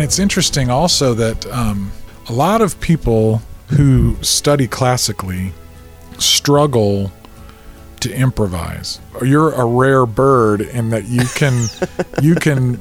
[0.00, 1.92] it's interesting also that um,
[2.28, 5.52] a lot of people who study classically
[6.18, 7.12] struggle
[8.00, 8.98] to improvise.
[9.22, 11.68] You're a rare bird in that you can
[12.22, 12.80] you can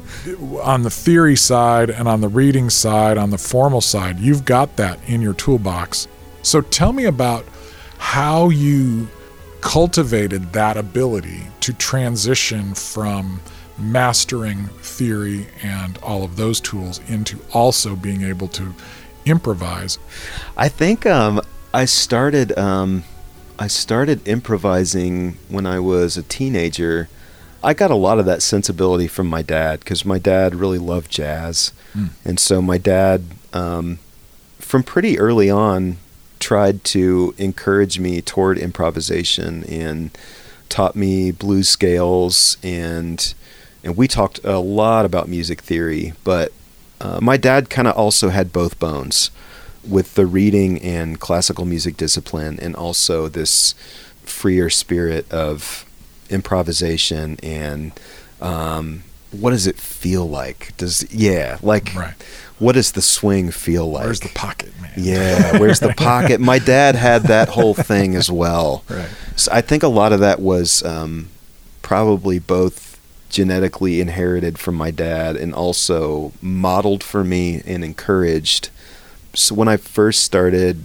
[0.62, 4.78] on the theory side and on the reading side, on the formal side, you've got
[4.78, 6.08] that in your toolbox.
[6.42, 7.46] So tell me about
[7.98, 9.10] how you
[9.62, 13.42] cultivated that ability to transition from
[13.80, 18.74] mastering theory and all of those tools into also being able to
[19.26, 19.98] improvise.
[20.58, 21.42] I think um,
[21.74, 23.04] I started um,
[23.58, 27.10] I started improvising when I was a teenager.
[27.62, 31.12] I got a lot of that sensibility from my dad because my dad really loved
[31.12, 32.10] jazz, Mm.
[32.24, 33.98] and so my dad, um,
[34.60, 35.98] from pretty early on,
[36.40, 40.12] tried to encourage me toward improvisation and
[40.70, 43.34] taught me blues scales and
[43.84, 46.14] and we talked a lot about music theory.
[46.24, 46.52] But
[47.02, 49.32] uh, my dad kind of also had both bones
[49.88, 53.74] with the reading and classical music discipline, and also this
[54.24, 55.86] freer spirit of
[56.30, 57.92] improvisation and
[58.42, 60.76] um, what does it feel like?
[60.78, 62.14] Does yeah, like Right.
[62.58, 64.04] what does the swing feel like?
[64.06, 64.92] Where's the pocket, man?
[64.98, 66.40] Yeah, where's the pocket?
[66.40, 68.84] My dad had that whole thing as well.
[68.90, 69.10] Right.
[69.36, 71.30] So I think a lot of that was um,
[71.82, 72.89] probably both
[73.30, 78.70] genetically inherited from my dad and also modeled for me and encouraged.
[79.34, 80.82] So when I first started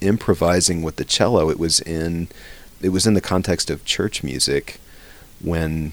[0.00, 2.28] improvising with the cello, it was in
[2.82, 4.78] it was in the context of church music
[5.40, 5.92] when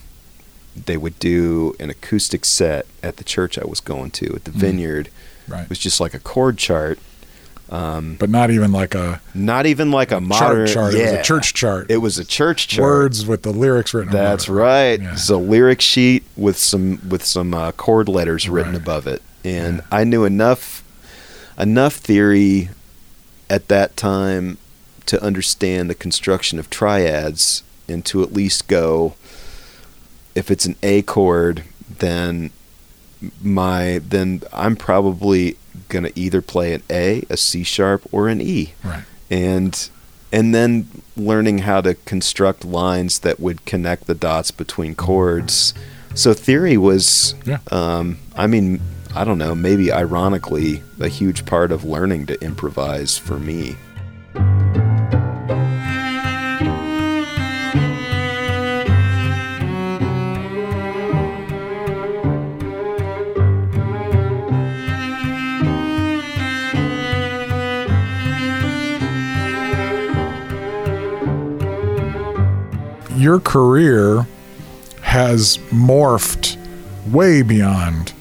[0.75, 4.51] they would do an acoustic set at the church I was going to at the
[4.51, 4.55] mm.
[4.55, 5.09] vineyard.
[5.47, 5.63] Right.
[5.63, 6.99] It was just like a chord chart.
[7.71, 10.93] Um, But not even like a not even like a modern chart chart.
[10.93, 11.89] It was a church chart.
[11.89, 12.81] It was a church chart.
[12.83, 14.99] Words with the lyrics written That's right.
[15.01, 15.13] Yeah.
[15.13, 18.81] It's a lyric sheet with some with some uh, chord letters written Right.
[18.81, 20.83] above it, and I knew enough
[21.57, 22.69] enough theory
[23.49, 24.57] at that time
[25.05, 29.15] to understand the construction of triads and to at least go.
[30.35, 31.63] If it's an A chord,
[31.99, 32.51] then
[33.41, 35.55] my then I'm probably
[35.91, 39.03] gonna either play an A, a C sharp, or an E Right.
[39.29, 39.89] and
[40.33, 45.73] and then learning how to construct lines that would connect the dots between chords.
[46.15, 47.57] So theory was, Yeah.
[47.69, 48.79] um, I mean,
[49.13, 53.75] I don't know, maybe ironically, a huge part of learning to improvise for me.
[73.21, 74.25] Your career
[75.01, 76.57] has morphed
[77.11, 78.13] way beyond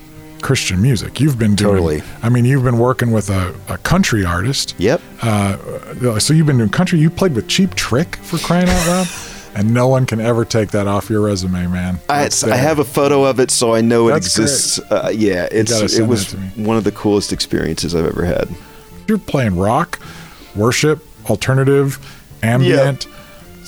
[0.42, 1.20] Christian music.
[1.20, 1.72] You've been doing.
[1.76, 2.02] Totally.
[2.22, 4.74] I mean, you've been working with a, a country artist.
[4.78, 5.00] Yep.
[5.22, 6.98] Uh, so you've been doing country.
[6.98, 9.08] You played with Cheap Trick for crying out loud,
[9.54, 11.98] and no one can ever take that off your resume, man.
[12.10, 14.44] I, I have a photo of it, so I know it That's great.
[14.44, 14.78] exists.
[14.90, 16.66] Uh, yeah, it's it was that to me.
[16.66, 18.48] one of the coolest experiences I've ever had.
[19.08, 19.98] You're playing rock,
[20.54, 21.98] worship, alternative,
[22.42, 23.06] ambient.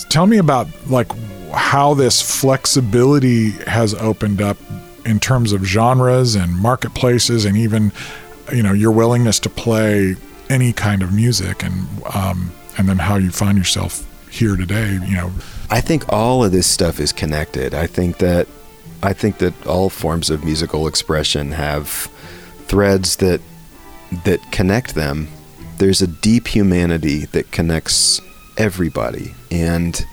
[0.05, 1.11] Tell me about like
[1.53, 4.57] how this flexibility has opened up
[5.05, 7.93] in terms of genres and marketplaces, and even
[8.53, 10.17] you know your willingness to play
[10.49, 14.93] any kind of music, and um, and then how you find yourself here today.
[15.07, 15.33] You know,
[15.71, 17.75] I think all of this stuff is connected.
[17.75, 18.49] I think that
[19.03, 21.88] I think that all forms of musical expression have
[22.67, 23.41] threads that
[24.25, 25.29] that connect them.
[25.79, 28.21] There's a deep humanity that connects
[28.62, 30.07] everybody and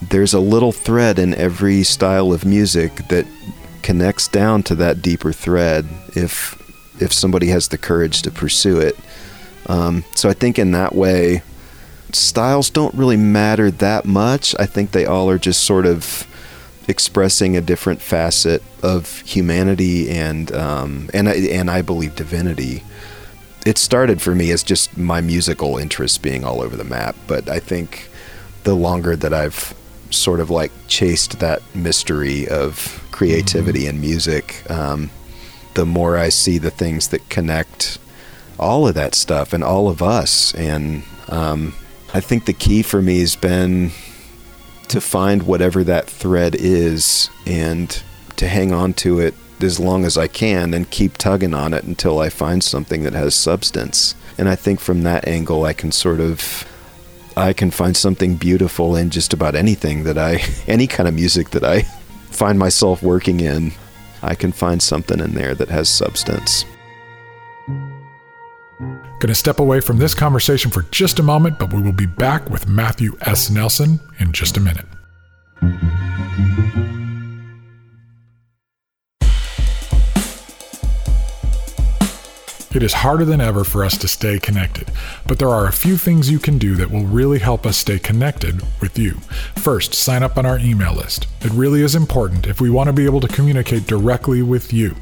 [0.00, 3.26] there's a little thread in every style of music that
[3.82, 6.54] connects down to that deeper thread if
[7.00, 8.96] if somebody has the courage to pursue it.
[9.66, 11.42] Um, so I think in that way,
[12.12, 14.54] styles don't really matter that much.
[14.58, 16.26] I think they all are just sort of
[16.88, 22.82] expressing a different facet of humanity and um, and and I believe divinity.
[23.68, 27.50] It started for me as just my musical interests being all over the map, but
[27.50, 28.08] I think
[28.62, 29.74] the longer that I've
[30.08, 35.10] sort of like chased that mystery of creativity and music, um,
[35.74, 37.98] the more I see the things that connect
[38.58, 40.54] all of that stuff and all of us.
[40.54, 41.74] And um,
[42.14, 43.90] I think the key for me has been
[44.88, 48.02] to find whatever that thread is and
[48.36, 51.84] to hang on to it as long as I can and keep tugging on it
[51.84, 54.14] until I find something that has substance.
[54.36, 56.64] And I think from that angle, I can sort of.
[57.36, 61.50] I can find something beautiful in just about anything that I, any kind of music
[61.50, 61.82] that I
[62.30, 63.72] find myself working in.
[64.22, 66.64] I can find something in there that has substance.
[68.78, 72.06] Going to step away from this conversation for just a moment, but we will be
[72.06, 73.50] back with Matthew S.
[73.50, 74.86] Nelson in just a minute.
[82.78, 84.92] It is harder than ever for us to stay connected,
[85.26, 87.98] but there are a few things you can do that will really help us stay
[87.98, 89.14] connected with you.
[89.56, 91.26] First, sign up on our email list.
[91.40, 94.94] It really is important if we want to be able to communicate directly with you.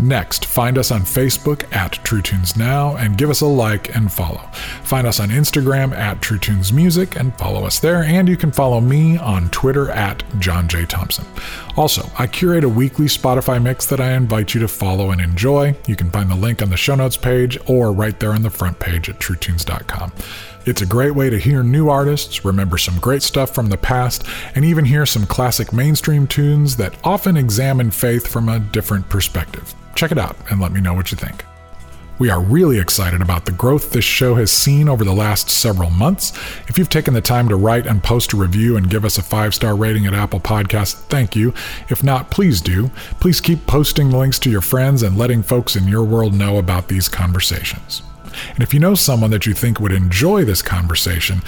[0.00, 4.10] Next, find us on Facebook at True Tunes Now and give us a like and
[4.10, 4.40] follow.
[4.82, 8.02] Find us on Instagram at True Tunes Music and follow us there.
[8.02, 10.86] And you can follow me on Twitter at John J.
[10.86, 11.26] Thompson.
[11.76, 15.76] Also, I curate a weekly Spotify mix that I invite you to follow and enjoy.
[15.86, 18.50] You can find the link on the show notes page or right there on the
[18.50, 20.12] front page at TrueTunes.com.
[20.66, 24.24] It's a great way to hear new artists, remember some great stuff from the past,
[24.54, 29.74] and even hear some classic mainstream tunes that often examine faith from a different perspective.
[29.94, 31.44] Check it out and let me know what you think.
[32.18, 35.88] We are really excited about the growth this show has seen over the last several
[35.88, 36.36] months.
[36.68, 39.22] If you've taken the time to write and post a review and give us a
[39.22, 41.54] five star rating at Apple Podcasts, thank you.
[41.88, 42.90] If not, please do.
[43.20, 46.88] Please keep posting links to your friends and letting folks in your world know about
[46.88, 48.02] these conversations.
[48.50, 51.42] And if you know someone that you think would enjoy this conversation,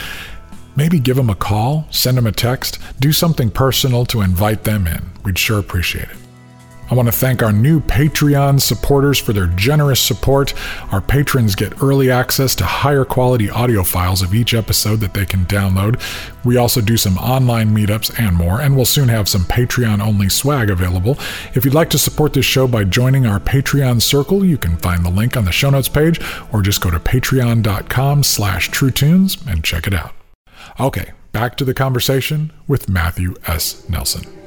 [0.77, 4.87] maybe give them a call, send them a text, do something personal to invite them
[4.87, 5.11] in.
[5.25, 6.22] We'd sure appreciate it.
[6.93, 10.53] I want to thank our new Patreon supporters for their generous support.
[10.93, 15.25] Our patrons get early access to higher quality audio files of each episode that they
[15.25, 15.99] can download.
[16.45, 20.29] We also do some online meetups and more, and we'll soon have some Patreon only
[20.29, 21.17] swag available.
[21.55, 25.03] If you'd like to support this show by joining our Patreon circle, you can find
[25.03, 26.21] the link on the show notes page
[26.53, 30.13] or just go to patreon.com slash truetunes and check it out.
[30.79, 33.89] Okay, back to the conversation with Matthew S.
[33.89, 34.42] Nelson.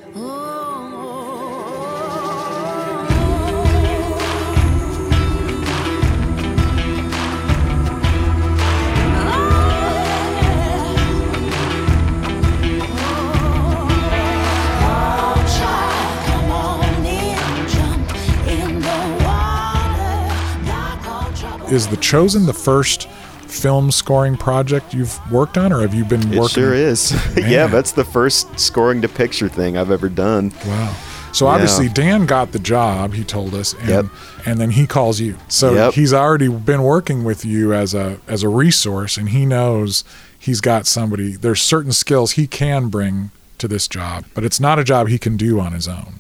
[21.72, 23.10] Is The Chosen the first
[23.48, 26.44] film scoring project you've worked on, or have you been working?
[26.44, 27.12] It sure is.
[27.38, 30.52] yeah, that's the first scoring to picture thing I've ever done.
[30.66, 30.96] Wow.
[31.36, 34.06] So obviously Dan got the job, he told us, and, yep.
[34.46, 35.36] and then he calls you.
[35.50, 35.94] So yep.
[35.94, 40.06] he's already been working with you as a as a resource, and he knows
[40.40, 41.36] he's got somebody.
[41.36, 45.18] There's certain skills he can bring to this job, but it's not a job he
[45.18, 46.20] can do on his own.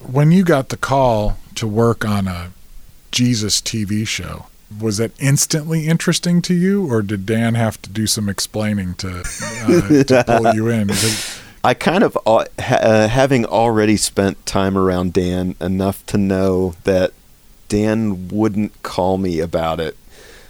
[0.00, 2.50] When you got the call to work on a
[3.12, 4.46] Jesus TV show,
[4.78, 9.20] was that instantly interesting to you, or did Dan have to do some explaining to,
[9.20, 10.90] uh, to pull you in?
[11.62, 17.12] I kind of, uh, uh, having already spent time around Dan enough to know that
[17.68, 19.96] Dan wouldn't call me about it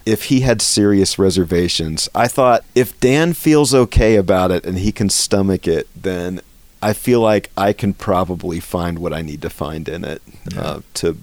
[0.06, 2.08] if he had serious reservations.
[2.14, 6.40] I thought if Dan feels okay about it and he can stomach it, then
[6.82, 10.60] I feel like I can probably find what I need to find in it yeah.
[10.60, 11.16] uh, to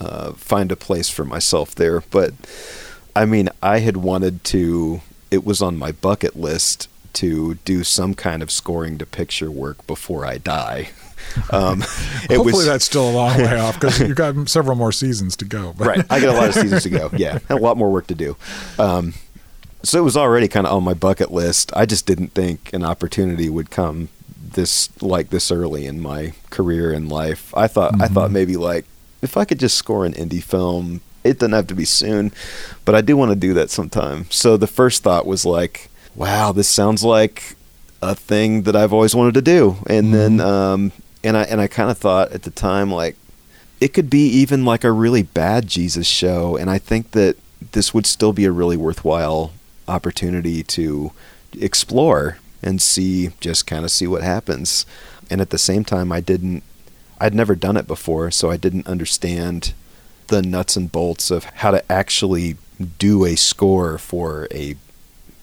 [0.00, 2.00] uh, find a place for myself there.
[2.00, 2.34] But
[3.14, 5.00] I mean, I had wanted to.
[5.30, 9.86] It was on my bucket list to do some kind of scoring to picture work
[9.86, 10.90] before I die.
[11.50, 15.36] Um, Hopefully, was, that's still a long way off because you've got several more seasons
[15.36, 15.74] to go.
[15.76, 15.86] But.
[15.86, 17.10] Right, I got a lot of seasons to go.
[17.16, 18.36] Yeah, a lot more work to do.
[18.78, 19.12] Um,
[19.82, 21.70] so it was already kind of on my bucket list.
[21.76, 24.08] I just didn't think an opportunity would come
[24.40, 27.54] this like this early in my career and life.
[27.54, 28.02] I thought mm-hmm.
[28.02, 28.86] I thought maybe like
[29.22, 32.32] if I could just score an indie film, it doesn't have to be soon,
[32.84, 34.26] but I do want to do that sometime.
[34.30, 37.56] So the first thought was like, wow, this sounds like
[38.00, 39.76] a thing that I've always wanted to do.
[39.86, 40.12] And mm-hmm.
[40.12, 40.92] then, um,
[41.24, 43.16] and I and I kind of thought at the time like
[43.80, 47.36] it could be even like a really bad Jesus show, and I think that
[47.72, 49.52] this would still be a really worthwhile
[49.86, 51.12] opportunity to
[51.58, 54.86] explore and see just kind of see what happens.
[55.30, 56.62] And at the same time, I didn't
[57.20, 59.72] I'd never done it before, so I didn't understand
[60.28, 62.56] the nuts and bolts of how to actually
[62.98, 64.76] do a score for a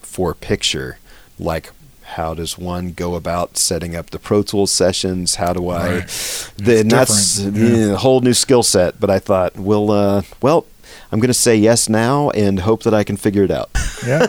[0.02, 1.00] for picture.
[1.38, 1.72] Like
[2.06, 5.36] how does one go about setting up the Pro Tools sessions?
[5.36, 6.00] How do I?
[6.00, 6.54] Right.
[6.58, 7.94] Then that's yeah.
[7.94, 9.00] a whole new skill set.
[9.00, 10.66] But I thought, well, uh, well,
[11.12, 13.70] I'm going to say yes now and hope that I can figure it out.
[14.06, 14.28] yeah,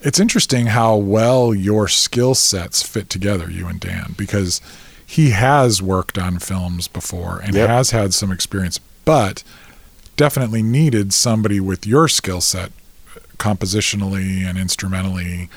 [0.00, 4.60] it's interesting how well your skill sets fit together, you and Dan, because
[5.10, 7.68] he has worked on films before and yep.
[7.68, 9.42] has had some experience, but
[10.16, 12.70] definitely needed somebody with your skill set
[13.36, 15.50] compositionally and instrumentally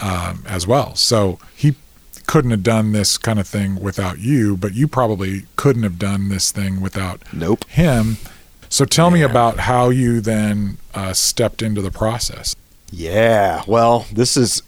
[0.00, 0.94] um, as well.
[0.94, 1.74] So he
[2.26, 6.30] couldn't have done this kind of thing without you, but you probably couldn't have done
[6.30, 7.68] this thing without nope.
[7.68, 8.16] him.
[8.70, 12.56] So tell me about how you then uh, stepped into the process.
[12.90, 13.64] Yeah.
[13.66, 14.62] Well, this is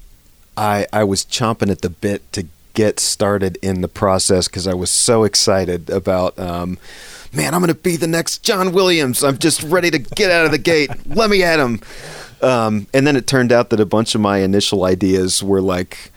[0.59, 2.47] I I was chomping at the bit to
[2.77, 6.39] get started in the process because I was so excited about.
[6.39, 6.79] Um,
[7.33, 9.22] Man, I'm going to be the next John Williams.
[9.22, 10.91] I'm just ready to get out of the gate.
[11.07, 11.81] Let me at him.
[12.41, 16.12] Um, and then it turned out that a bunch of my initial ideas were like,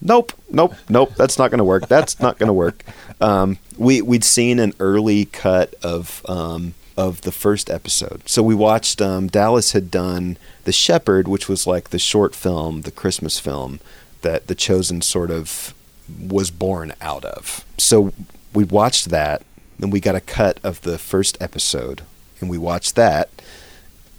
[0.00, 1.86] nope, nope, nope, that's not going to work.
[1.86, 2.82] That's not going to work.
[3.20, 8.54] Um, we we'd seen an early cut of um, of the first episode, so we
[8.54, 9.00] watched.
[9.00, 13.80] Um, Dallas had done The Shepherd, which was like the short film, the Christmas film
[14.22, 15.74] that The Chosen sort of
[16.20, 17.64] was born out of.
[17.78, 18.12] So
[18.52, 19.42] we watched that,
[19.80, 22.02] and we got a cut of the first episode,
[22.40, 23.30] and we watched that.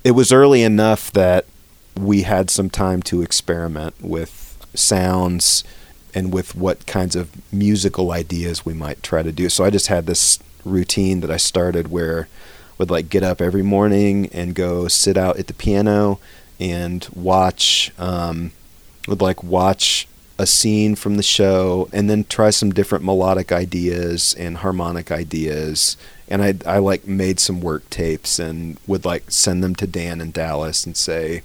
[0.04, 1.46] It was early enough that
[2.00, 5.64] we had some time to experiment with sounds
[6.14, 9.50] and with what kinds of musical ideas we might try to do.
[9.50, 13.42] So I just had this routine that I started where I would like get up
[13.42, 16.20] every morning and go sit out at the piano
[16.60, 18.52] and watch um,
[19.08, 20.08] would like watch
[20.38, 25.96] a scene from the show and then try some different melodic ideas and harmonic ideas
[26.28, 30.22] and I I like made some work tapes and would like send them to Dan
[30.22, 31.44] in Dallas and say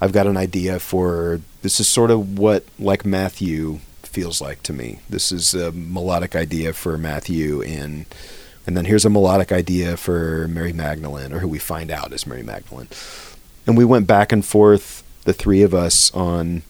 [0.00, 4.72] I've got an idea for this is sort of what like Matthew feels like to
[4.72, 4.98] me.
[5.08, 8.06] This is a melodic idea for Matthew and
[8.66, 12.26] and then here's a melodic idea for Mary Magdalene or who we find out is
[12.26, 12.88] Mary Magdalene.
[13.66, 16.62] And we went back and forth the three of us on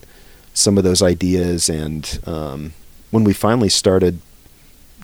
[0.53, 2.73] some of those ideas and um,
[3.11, 4.19] when we finally started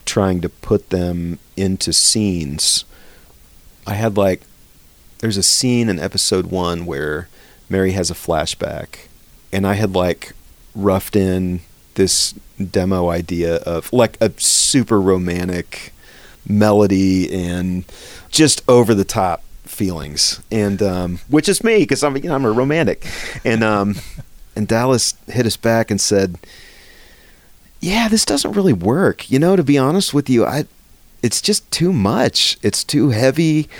[0.04, 2.84] trying to put them into scenes
[3.86, 4.42] i had like
[5.18, 7.28] there's a scene in episode one where
[7.68, 9.08] mary has a flashback
[9.52, 10.32] and i had like
[10.74, 11.60] roughed in
[11.94, 12.32] this
[12.70, 15.92] demo idea of like a super romantic
[16.46, 17.84] melody and
[18.30, 20.40] just over the top feelings.
[20.50, 23.06] And um, which is me because i'm you know i'm a romantic.
[23.44, 23.96] And um,
[24.60, 26.36] and Dallas hit us back and said,
[27.80, 29.30] "Yeah, this doesn't really work.
[29.30, 30.66] You know, to be honest with you, I
[31.22, 32.58] it's just too much.
[32.62, 33.70] It's too heavy."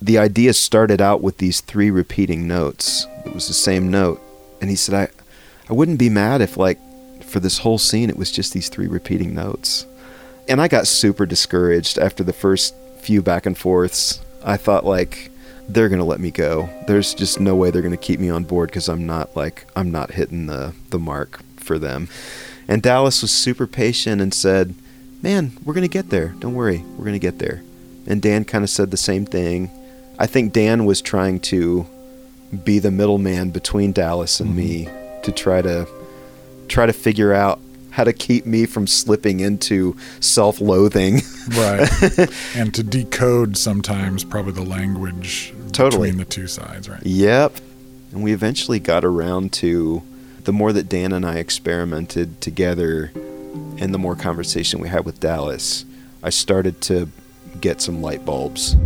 [0.00, 3.06] The idea started out with these three repeating notes.
[3.26, 4.22] It was the same note.
[4.58, 5.08] And he said, "I
[5.68, 6.78] I wouldn't be mad if like
[7.22, 9.84] for this whole scene it was just these three repeating notes."
[10.48, 14.20] And I got super discouraged after the first few back and forths.
[14.42, 15.30] I thought like
[15.72, 16.68] they're going to let me go.
[16.86, 19.66] There's just no way they're going to keep me on board because I'm not like
[19.76, 22.08] I'm not hitting the the mark for them.
[22.68, 24.74] And Dallas was super patient and said,
[25.22, 26.34] "Man, we're going to get there.
[26.38, 26.78] Don't worry.
[26.78, 27.62] We're going to get there."
[28.06, 29.70] And Dan kind of said the same thing.
[30.18, 31.86] I think Dan was trying to
[32.64, 34.58] be the middleman between Dallas and mm-hmm.
[34.58, 34.88] me
[35.22, 35.86] to try to
[36.68, 37.60] try to figure out
[37.90, 41.20] how to keep me from slipping into self-loathing.
[41.50, 41.88] right.
[42.54, 46.08] and to decode sometimes probably the language totally.
[46.10, 47.04] between the two sides, right?
[47.04, 47.56] Yep.
[48.12, 50.02] And we eventually got around to
[50.44, 55.20] the more that Dan and I experimented together and the more conversation we had with
[55.20, 55.84] Dallas,
[56.22, 57.08] I started to
[57.60, 58.76] get some light bulbs.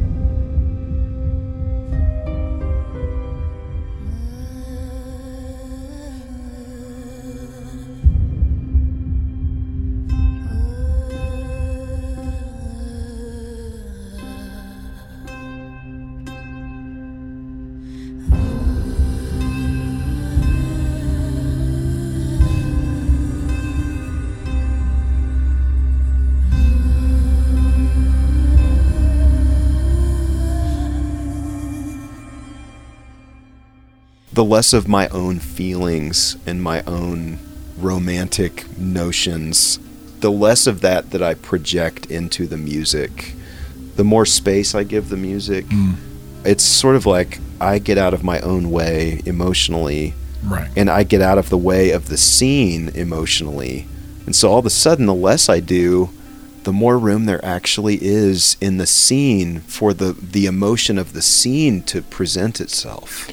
[34.35, 37.39] The less of my own feelings and my own
[37.79, 39.79] romantic notions,
[40.19, 43.35] the less of that that I project into the music,
[43.95, 45.67] the more space I give the music.
[45.67, 45.95] Mm.
[46.45, 50.15] It's sort of like I get out of my own way emotionally.
[50.45, 50.69] Right.
[50.77, 53.87] And I get out of the way of the scene emotionally.
[54.27, 56.11] And so all of a sudden, the less I do,
[56.65, 61.23] the more room there actually is in the scene for the, the emotion of the
[61.23, 63.31] scene to present itself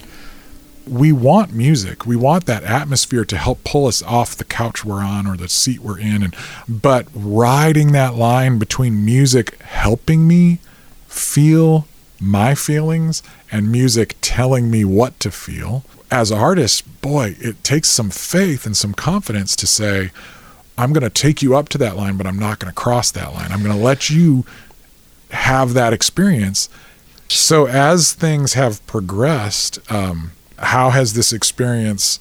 [0.88, 2.06] we want music.
[2.06, 5.50] We want that atmosphere to help pull us off the couch we're on or the
[5.50, 6.24] seat we're in.
[6.24, 6.36] And
[6.68, 10.60] but riding that line between music helping me
[11.08, 11.88] feel
[12.20, 15.84] my feelings and music telling me what to feel.
[16.10, 20.12] As artists, boy, it takes some faith and some confidence to say,
[20.78, 23.12] I'm going to take you up to that line, but I'm not going to cross
[23.12, 23.52] that line.
[23.52, 24.46] I'm going to let you
[25.32, 26.70] have that experience.
[27.28, 32.20] So as things have progressed, um, how has this experience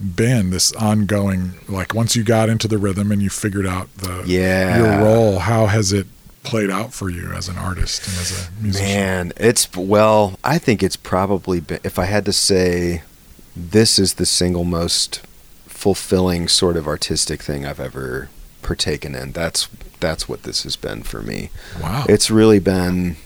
[0.00, 4.24] been this ongoing like once you got into the rhythm and you figured out the
[4.26, 4.76] yeah.
[4.76, 6.06] your role how has it
[6.42, 8.86] played out for you as an artist and as a musician?
[8.86, 13.02] Man, it's well, I think it's probably been, if I had to say
[13.54, 15.22] this is the single most
[15.66, 18.28] fulfilling sort of artistic thing I've ever
[18.62, 19.32] partaken in.
[19.32, 19.68] That's
[20.00, 21.50] that's what this has been for me.
[21.80, 22.06] Wow.
[22.08, 23.16] It's really been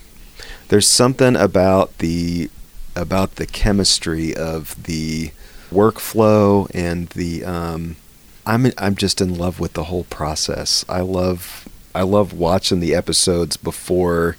[0.69, 2.51] there's something about the
[2.97, 5.31] about the chemistry of the
[5.71, 7.97] workflow and the um
[8.47, 10.85] I'm I'm just in love with the whole process.
[10.89, 14.37] I love I love watching the episodes before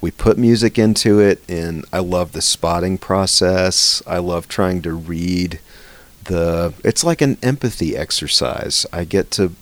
[0.00, 4.02] we put music into it and I love the spotting process.
[4.06, 5.58] I love trying to read
[6.24, 8.84] the it's like an empathy exercise.
[8.92, 9.52] I get to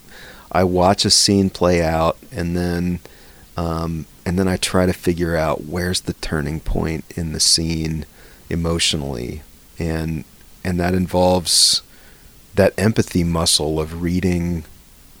[0.51, 2.99] I watch a scene play out and then
[3.55, 8.05] um, and then I try to figure out where's the turning point in the scene
[8.49, 9.41] emotionally.
[9.77, 10.23] And
[10.63, 11.81] and that involves
[12.55, 14.63] that empathy muscle of reading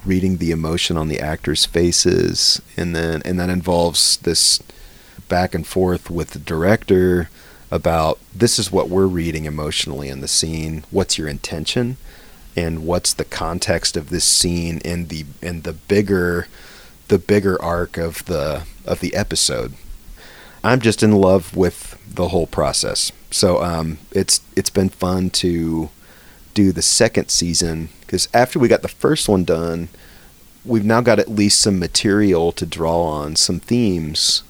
[0.05, 2.61] reading the emotion on the actors' faces.
[2.77, 4.61] And then and that involves this
[5.27, 7.29] back and forth with the director
[7.71, 10.83] about this is what we're reading emotionally in the scene.
[10.91, 11.97] What's your intention?
[12.55, 16.47] And what's the context of this scene in the in the bigger
[17.07, 19.73] the bigger arc of the of the episode?
[20.63, 23.11] I'm just in love with the whole process.
[23.31, 25.89] So um, it's it's been fun to
[26.53, 29.89] do the second season because after we got the first one done
[30.63, 34.41] we've now got at least some material to draw on some themes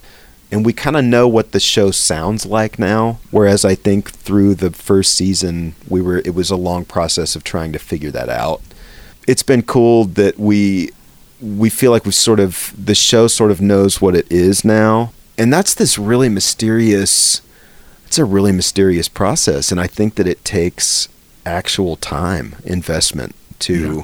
[0.51, 3.19] and we kind of know what the show sounds like now.
[3.31, 7.43] Whereas i think through the first season we were it was a long process of
[7.43, 8.61] trying to figure that out.
[9.27, 10.91] It's been cool that we
[11.41, 15.11] we feel like we sort of the show sort of knows what it is now.
[15.37, 17.41] And that's this really mysterious
[18.05, 21.07] it's a really mysterious process and i think that it takes
[21.45, 24.03] actual time investment to Yeah.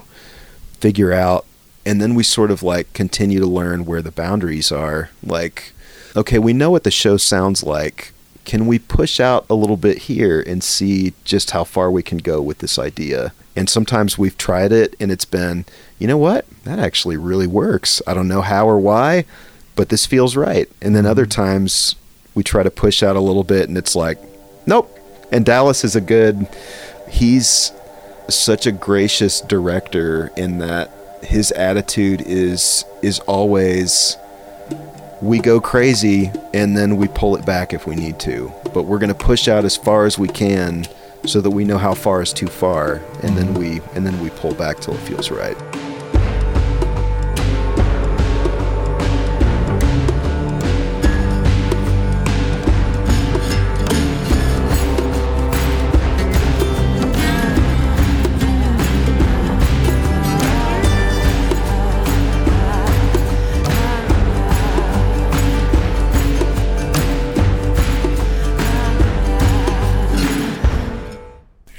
[0.79, 1.45] figure out
[1.85, 5.09] and then we sort of like continue to learn where the boundaries are.
[5.23, 5.73] Like
[6.15, 8.13] okay we know what the show sounds like.
[8.45, 12.17] Can we push out a little bit here and see just how far we can
[12.17, 13.33] go with this idea?
[13.55, 15.65] And sometimes we've tried it and it's been
[15.99, 16.45] you know what?
[16.63, 18.01] That actually really works.
[18.07, 19.25] I don't know how or why
[19.75, 20.69] but this feels right.
[20.81, 21.41] And then other mm-hmm.
[21.41, 21.95] times
[22.35, 24.19] we try to push out a little bit and it's like
[24.65, 24.97] nope.
[25.31, 26.47] And dallas is a good
[27.09, 27.71] he's
[28.29, 30.91] such a gracious director in that
[31.23, 34.17] his attitude is is always
[35.21, 38.51] we go crazy and then we pull it back if we need to.
[38.73, 40.87] But we're going to push out as far as we can
[41.25, 43.59] so that we know how far is too far and then mm-hmm.
[43.59, 45.57] we and then we pull back till it feels right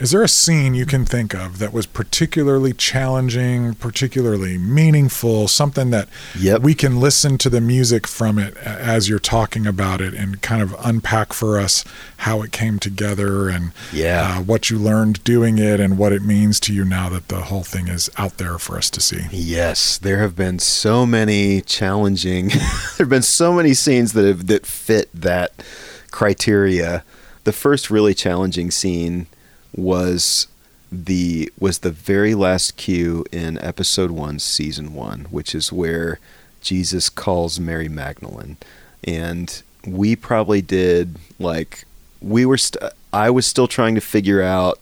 [0.03, 5.91] Is there a scene you can think of that was particularly challenging, particularly meaningful, something
[5.91, 6.61] that Yep.
[6.63, 10.61] we can listen to the music from it as you're talking about it and kind
[10.61, 11.85] of unpack for us
[12.17, 14.39] how it came together and Yeah.
[14.39, 17.43] uh, what you learned doing it and what it means to you now that the
[17.43, 19.27] whole thing is out there for us to see?
[19.31, 22.49] Yes, there have been so many challenging.
[22.49, 22.59] there
[22.99, 25.63] have been so many scenes that have that fit that
[26.11, 27.05] criteria.
[27.45, 29.29] The first really challenging scene
[29.75, 30.47] was
[30.91, 36.19] the was the very last cue in episode 1 season 1 which is where
[36.63, 38.57] Jesus calls Mary Magdalene.
[39.05, 41.85] And we probably did like
[42.21, 44.79] we were st- I was still trying to figure out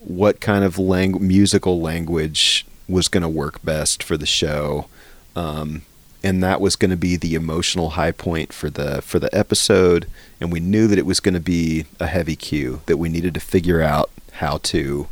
[0.00, 4.86] what kind of lang- musical language was going to work best for the show.
[5.34, 5.82] Um,
[6.24, 10.06] and that was going to be the emotional high point for the for the episode
[10.40, 13.34] and we knew that it was going to be a heavy cue that we needed
[13.34, 15.06] to figure out how to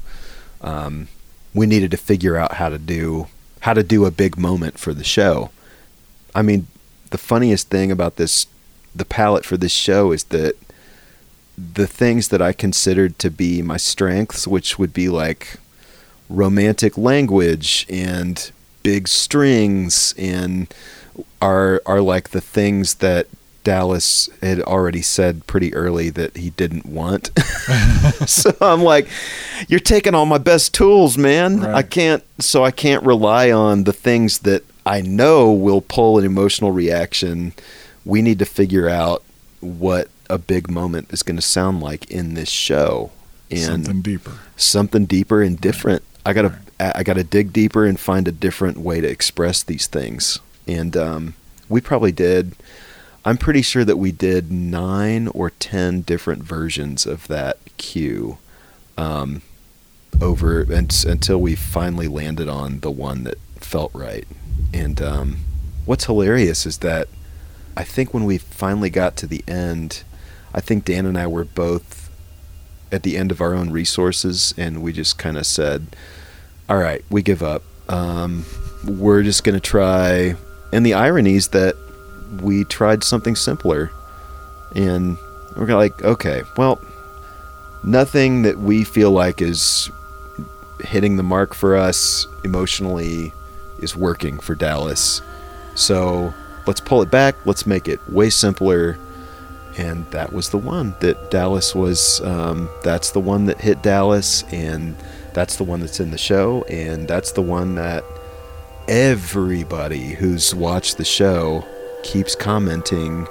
[0.62, 1.08] um,
[1.54, 3.28] we needed to figure out how to do
[3.60, 5.50] how to do a big moment for the show.
[6.34, 6.66] I mean
[7.10, 8.46] the funniest thing about this
[8.94, 10.56] the palette for this show is that
[11.56, 15.58] the things that I considered to be my strengths, which would be like
[16.30, 18.50] romantic language and
[18.82, 20.72] big strings and
[21.40, 23.26] are are like the things that
[23.64, 27.30] Dallas had already said pretty early that he didn't want.
[28.26, 29.08] so I'm like,
[29.68, 31.60] you're taking all my best tools, man.
[31.60, 31.74] Right.
[31.76, 36.24] I can't so I can't rely on the things that I know will pull an
[36.24, 37.52] emotional reaction.
[38.04, 39.22] We need to figure out
[39.60, 43.12] what a big moment is going to sound like in this show.
[43.50, 44.32] And Something deeper.
[44.56, 46.02] something deeper and different.
[46.26, 50.40] I gotta I gotta dig deeper and find a different way to express these things.
[50.66, 51.34] And um,
[51.68, 52.54] we probably did.
[53.24, 58.38] I'm pretty sure that we did nine or ten different versions of that cue
[58.96, 59.42] um,
[60.20, 64.26] over and, until we finally landed on the one that felt right.
[64.74, 65.36] And um,
[65.84, 67.08] what's hilarious is that
[67.76, 70.02] I think when we finally got to the end,
[70.52, 72.10] I think Dan and I were both
[72.90, 75.96] at the end of our own resources, and we just kind of said,
[76.68, 77.62] "All right, we give up.
[77.88, 78.44] Um,
[78.86, 80.36] we're just going to try."
[80.72, 81.76] And the irony is that
[82.40, 83.90] we tried something simpler,
[84.74, 85.18] and
[85.56, 86.80] we're like, "Okay, well,
[87.84, 89.90] nothing that we feel like is
[90.80, 93.32] hitting the mark for us emotionally
[93.80, 95.20] is working for Dallas.
[95.74, 96.32] So
[96.66, 97.36] let's pull it back.
[97.44, 98.98] Let's make it way simpler."
[99.76, 102.20] and that was the one that Dallas was.
[102.20, 104.96] Um, that's the one that hit Dallas, and
[105.32, 108.04] that's the one that's in the show, and that's the one that
[108.88, 111.64] everybody who's watched the show
[112.02, 113.26] keeps commenting.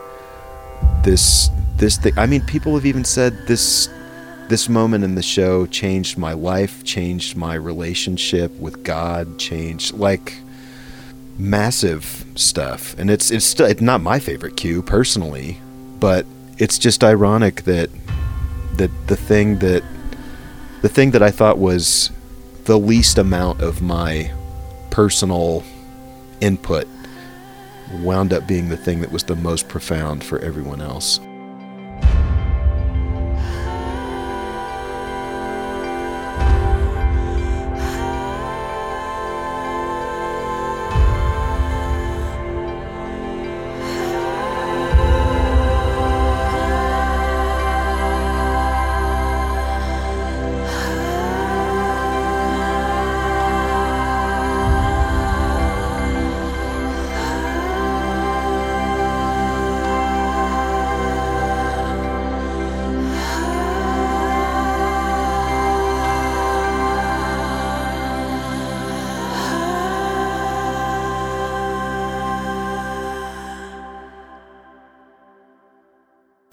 [1.04, 2.18] This this thing.
[2.18, 3.90] I mean, people have even said this.
[4.50, 10.36] This moment in the show changed my life, changed my relationship with God, changed like
[11.38, 12.98] massive stuff.
[13.00, 15.60] And it's it's still it's not my favorite cue personally,
[16.00, 16.26] but
[16.58, 17.90] it's just ironic that
[18.74, 19.84] that the thing that
[20.82, 22.12] the thing that I thought was
[22.66, 24.32] the least amount of my
[24.92, 25.64] personal
[26.42, 26.88] input
[28.04, 31.20] wound up being the thing that was the most profound for everyone else.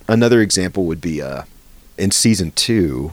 [0.08, 1.42] Another example would be uh,
[1.96, 3.12] in season two,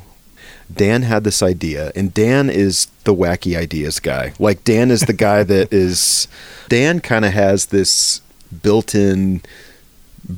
[0.74, 4.34] Dan had this idea, and Dan is the wacky ideas guy.
[4.40, 6.28] Like Dan is the guy that is.
[6.70, 8.22] Dan kind of has this
[8.64, 9.42] built-in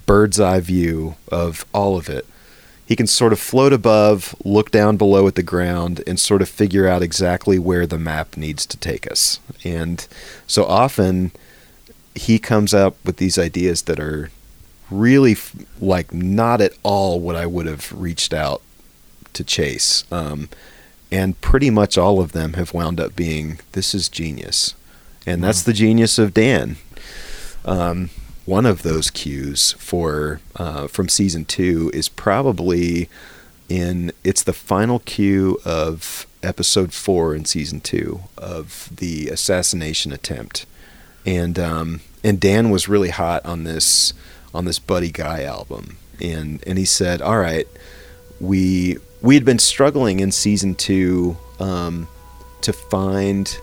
[0.05, 2.25] bird's eye view of all of it.
[2.85, 6.49] He can sort of float above, look down below at the ground, and sort of
[6.49, 9.39] figure out exactly where the map needs to take us.
[9.63, 10.05] And
[10.47, 11.31] so often,
[12.15, 14.31] he comes up with these ideas that are
[14.89, 18.61] really f- like not at all what I would have reached out
[19.33, 20.03] to chase.
[20.11, 20.49] Um,
[21.11, 24.75] and pretty much all of them have wound up being this is genius.
[25.25, 26.77] And that's the genius of Dan.
[27.65, 28.09] Um,
[28.45, 33.09] one of those cues for uh, from season two is probably
[33.67, 40.65] in it's the final cue of episode four in season two of the assassination attempt,
[41.25, 44.13] and um, and Dan was really hot on this
[44.53, 47.67] on this Buddy Guy album, and and he said, "All right,
[48.39, 52.07] we we had been struggling in season two um,
[52.61, 53.57] to find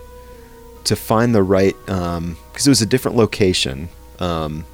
[0.85, 3.89] to find the right because um, it was a different location.
[4.19, 4.65] Um,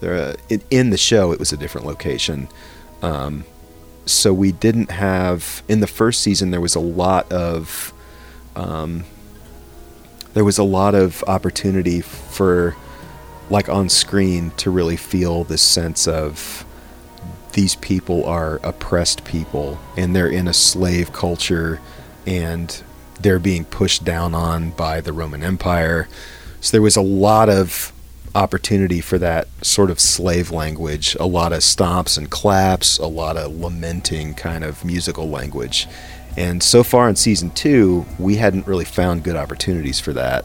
[0.00, 2.48] there, it, in the show, it was a different location."
[3.02, 3.44] Um,
[4.06, 7.92] so we didn't have in the first season there was a lot of
[8.56, 9.04] um,
[10.34, 12.76] there was a lot of opportunity for
[13.50, 16.64] like on screen to really feel this sense of
[17.52, 21.80] these people are oppressed people and they're in a slave culture
[22.26, 22.82] and
[23.20, 26.08] they're being pushed down on by the Roman Empire.
[26.60, 27.92] So there was a lot of
[28.34, 33.36] opportunity for that sort of slave language, a lot of stomps and claps, a lot
[33.36, 35.86] of lamenting kind of musical language.
[36.36, 40.44] And so far in season two, we hadn't really found good opportunities for that.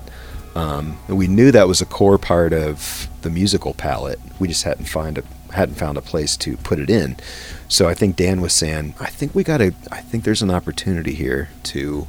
[0.56, 4.20] Um, we knew that was a core part of the musical palette.
[4.40, 5.24] We just hadn't find a
[5.54, 7.18] hadn't found a place to put it in.
[7.68, 9.74] So I think Dan was saying, I think we got to.
[9.92, 12.08] I think there's an opportunity here to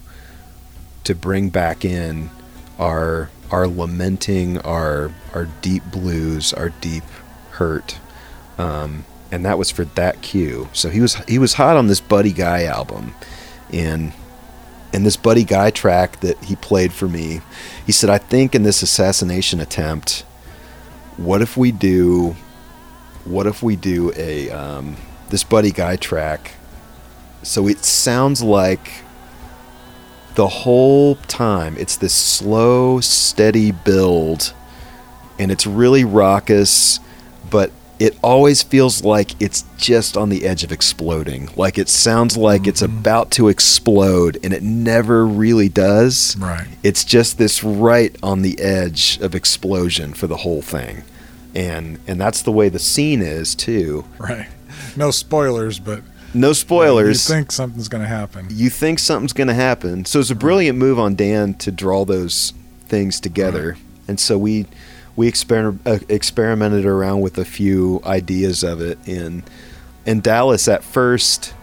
[1.05, 2.31] to bring back in
[2.79, 7.05] our our lamenting, our our deep blues, our deep
[7.53, 7.99] hurt,
[8.59, 10.69] um, and that was for that cue.
[10.73, 13.15] So he was he was hot on this Buddy Guy album,
[13.73, 14.13] and
[14.93, 17.41] and this Buddy Guy track that he played for me,
[17.87, 20.25] he said, I think in this assassination attempt,
[21.17, 22.35] what if we do,
[23.25, 24.97] what if we do a, um,
[25.29, 26.53] this Buddy Guy track?
[27.43, 28.91] So it sounds like
[30.35, 34.53] the whole time it's this slow, steady build,
[35.39, 37.01] and it's really raucous,
[37.49, 37.71] but
[38.01, 41.49] it always feels like it's just on the edge of exploding.
[41.55, 42.99] Like it sounds like it's Mm-hmm.
[42.99, 46.37] about to explode, and it never really does.
[46.39, 46.67] Right.
[46.83, 51.05] It's just this right on the edge of explosion for the whole thing,
[51.55, 54.05] and and that's the way the scene is too.
[54.19, 54.49] Right.
[54.97, 56.01] No spoilers, but
[56.33, 57.29] No spoilers.
[57.29, 58.47] You think something's going to happen.
[58.51, 60.05] you think something's going to happen.
[60.07, 62.55] So it's a brilliant move on Dan to draw those
[62.87, 63.77] things together.
[64.09, 64.67] And so we
[65.17, 69.43] we exper- uh, experimented around with a few ideas of it in
[70.07, 71.55] in Dallas at first.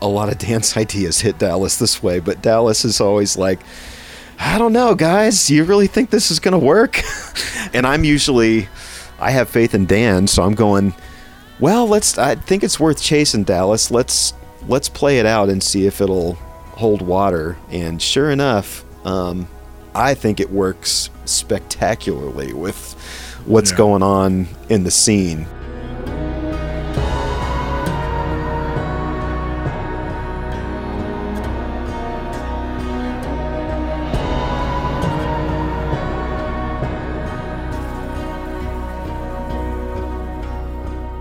[0.00, 3.60] A lot of Dan's ideas hit Dallas this way, but Dallas is always like,
[4.38, 5.50] I don't know, guys.
[5.50, 7.00] You really think this is going to work?
[7.72, 8.68] and I'm usually,
[9.18, 10.94] I have faith in Dan, so I'm going.
[11.60, 12.18] Well, let's.
[12.18, 13.90] I think it's worth chasing Dallas.
[13.90, 14.32] Let's
[14.68, 17.56] let's play it out and see if it'll hold water.
[17.70, 19.48] And sure enough, um,
[19.98, 22.94] I think it works spectacularly with
[23.46, 23.76] what's Yeah.
[23.78, 25.46] going on in the scene.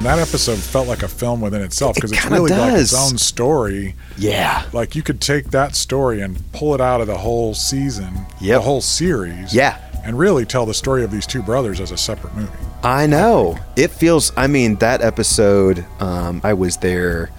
[0.08, 3.18] That episode felt like a film within itself because it's kinda really like its own
[3.18, 3.94] story.
[4.18, 4.64] Yeah.
[4.72, 8.60] Like you could take that story and pull it out of the whole season, Yep.
[8.60, 9.76] the whole series, Yeah.
[10.06, 12.48] and really tell the story of these two brothers as a separate movie.
[12.84, 13.60] I know.
[13.76, 14.32] It feels.
[14.38, 15.84] I mean, that episode.
[16.00, 17.30] Um, I was there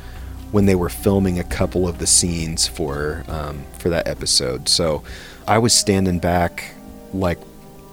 [0.52, 4.68] when they were filming a couple of the scenes for um, for that episode.
[4.68, 5.02] So
[5.46, 6.72] I was standing back,
[7.14, 7.38] like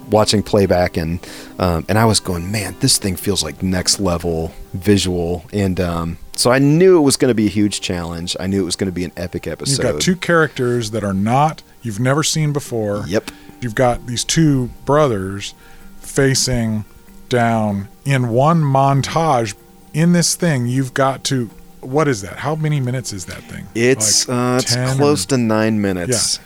[0.10, 1.20] watching playback, and
[1.60, 5.46] um, and I was going, man, this thing feels like next level visual.
[5.54, 8.36] And um, so I knew it was going to be a huge challenge.
[8.40, 9.84] I knew it was going to be an epic episode.
[9.84, 13.04] You've got two characters that are not you've never seen before.
[13.08, 13.32] Yep.
[13.62, 15.54] You've got these two brothers
[16.00, 16.86] facing
[17.30, 19.56] down in one montage.
[19.94, 21.50] In this thing, you've got to.
[21.80, 22.38] What is that?
[22.38, 23.68] How many minutes is that thing?
[23.76, 26.38] It's Like uh, it's close or- to nine minutes.
[26.38, 26.44] you-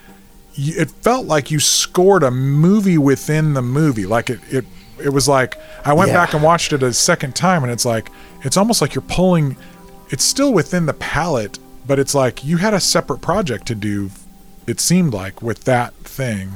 [0.68, 4.06] it felt like you scored a movie within the movie.
[4.06, 4.66] Like it, it,
[5.04, 6.18] it was like I went Yeah.
[6.26, 8.10] back and watched it a second time, and it's like
[8.44, 9.58] it's almost like you're pulling.
[10.10, 14.10] It's still within the palette, but it's like you had a separate project to do.
[14.68, 16.50] It seemed like with that thing,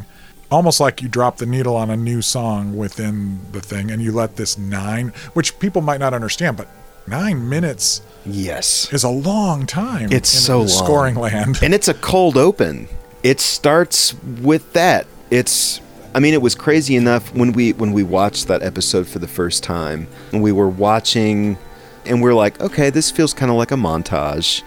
[0.52, 4.12] almost like you dropped the needle on a new song within the thing, and you
[4.12, 6.68] let this nine, which people might not understand, but
[7.08, 8.92] nine minutes Yes.
[8.94, 10.12] is a long time.
[10.12, 10.68] It's in so long.
[10.68, 11.60] scoring land.
[11.62, 12.88] and it's a cold open.
[13.24, 15.08] It starts with that.
[15.32, 15.82] It's
[16.14, 19.28] I mean it was crazy enough when we when we watched that episode for the
[19.28, 21.58] first time and we were watching
[22.06, 24.62] and we're like, okay, this feels kind of like a montage.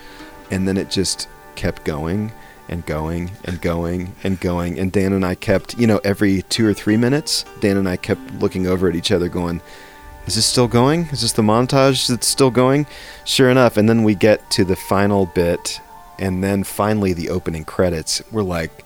[0.51, 2.33] And then it just kept going
[2.69, 6.67] and going and going and going and Dan and I kept, you know, every 2
[6.67, 9.61] or 3 minutes, Dan and I kept looking over at each other going,
[10.27, 11.03] is this still going?
[11.13, 12.87] Is this the montage that's still going?
[13.25, 15.81] Sure enough, and then we get to the final bit,
[16.19, 18.23] and then finally the opening credits.
[18.31, 18.85] We're like,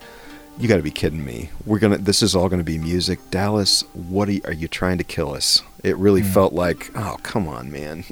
[0.59, 1.51] you got to be kidding me.
[1.65, 1.99] We're gonna.
[1.99, 3.19] This is all gonna be music.
[3.31, 5.63] Dallas, what are you, are you trying to kill us?
[5.83, 8.05] It really felt like, oh come on, man.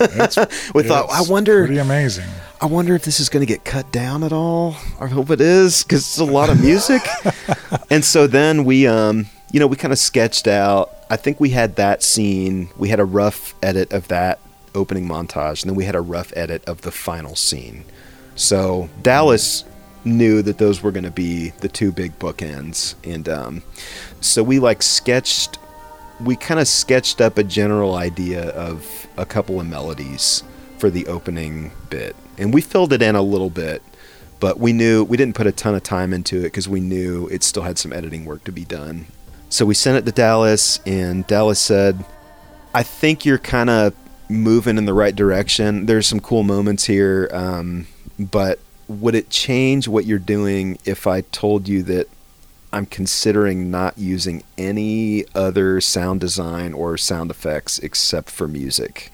[0.00, 0.36] It's,
[0.74, 2.28] we thought, I wonder, Pretty amazing.
[2.60, 4.76] I wonder if this is gonna get cut down at all.
[5.00, 7.02] I hope it is because it's a lot of music.
[7.90, 10.90] and so then we, um, you know, we kind of sketched out.
[11.08, 12.68] I think we had that scene.
[12.76, 14.40] We had a rough edit of that
[14.74, 17.84] opening montage, and then we had a rough edit of the final scene.
[18.36, 19.64] So Dallas
[20.04, 23.62] knew that those were going to be the two big bookends, and um,
[24.20, 25.58] so we like sketched.
[26.20, 30.42] We kind of sketched up a general idea of a couple of melodies
[30.78, 33.82] for the opening bit, and we filled it in a little bit.
[34.40, 37.28] But we knew we didn't put a ton of time into it because we knew
[37.28, 39.06] it still had some editing work to be done.
[39.48, 42.04] So we sent it to Dallas, and Dallas said,
[42.74, 43.94] I think you're kind of
[44.28, 45.86] moving in the right direction.
[45.86, 47.86] There's some cool moments here, um,
[48.18, 48.58] but
[48.88, 52.06] would it change what you're doing if I told you that
[52.72, 59.12] I'm considering not using any other sound design or sound effects except for music?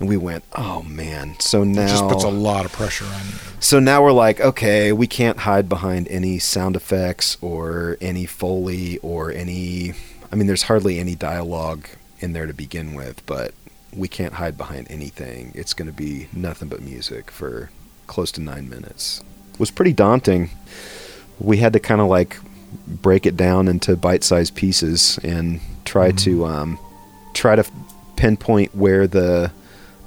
[0.00, 1.36] And we went, oh man.
[1.38, 3.32] So now It just puts a lot of pressure on you.
[3.60, 8.98] so now we're like, okay, we can't hide behind any sound effects or any foley
[8.98, 9.92] or any.
[10.32, 11.86] I mean, there's hardly any dialogue
[12.18, 13.54] in there to begin with, but
[13.96, 15.52] we can't hide behind anything.
[15.54, 17.70] It's going to be nothing but music for
[18.06, 19.22] close to nine minutes.
[19.52, 20.50] It was pretty daunting.
[21.38, 22.38] We had to kind of like
[22.86, 26.78] break it down into bite-sized pieces and try to um,
[27.32, 27.64] try to
[28.16, 29.52] pinpoint where the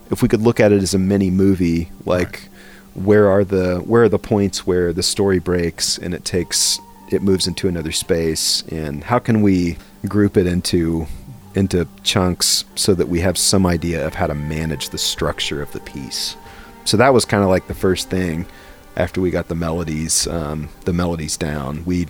[0.10, 2.48] if we could look at it as a mini movie, like
[2.94, 6.80] where are the where are the points where the story breaks and it takes
[7.12, 9.78] it moves into another space and how can we
[10.08, 11.06] group it into
[11.58, 15.72] into chunks so that we have some idea of how to manage the structure of
[15.72, 16.38] the piece.
[16.86, 18.46] So that was kind of like the first thing
[18.96, 21.84] after we got the melodies um, the melodies down.
[21.86, 22.08] We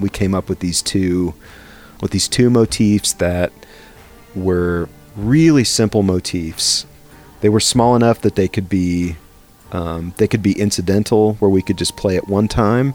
[0.00, 1.34] we came up with these two
[2.02, 3.52] with these two motifs that
[4.34, 6.86] were really simple motifs.
[7.40, 9.16] They were small enough that they could be
[9.72, 12.94] um, they could be incidental, where we could just play it one time,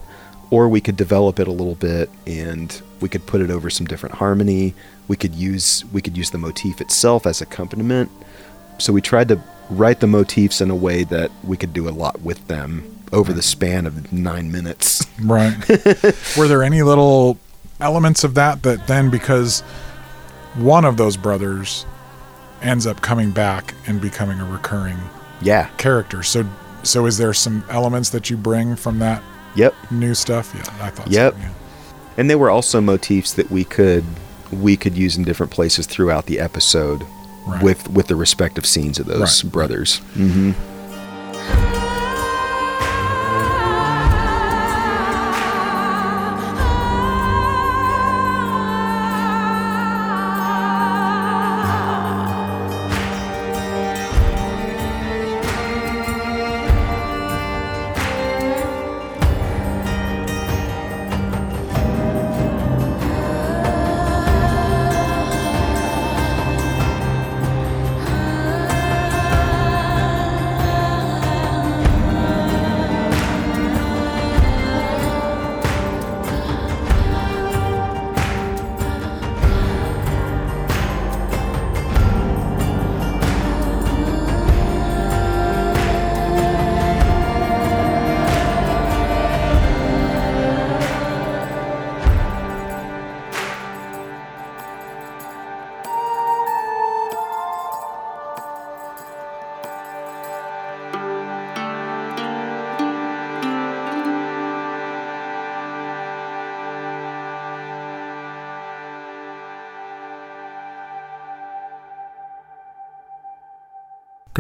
[0.50, 3.86] or we could develop it a little bit and we could put it over some
[3.86, 4.74] different harmony.
[5.10, 8.10] We could use we could use the motif itself as accompaniment.
[8.80, 9.40] So we tried to
[9.70, 13.32] write the motifs in a way that we could do a lot with them over
[13.34, 15.06] the span of nine minutes.
[15.24, 15.56] Right.
[16.38, 17.38] Were there any little
[17.80, 19.62] elements of that that then, because
[20.56, 21.86] one of those brothers
[22.62, 24.98] ends up coming back and becoming a recurring
[25.42, 25.68] Yeah.
[25.78, 26.46] character, so
[26.84, 29.22] so is there some elements that you bring from that
[29.56, 29.74] Yep.
[29.92, 30.52] new stuff?
[30.56, 31.10] Yeah, I thought.
[31.12, 31.34] Yep.
[31.34, 31.50] So, yeah.
[32.18, 34.04] And they were also motifs that we could
[34.52, 37.04] we could use in different places throughout the episode
[37.46, 37.62] Right.
[37.64, 39.52] with with the respective scenes of those Right.
[39.52, 39.98] brothers.
[40.14, 40.52] hmm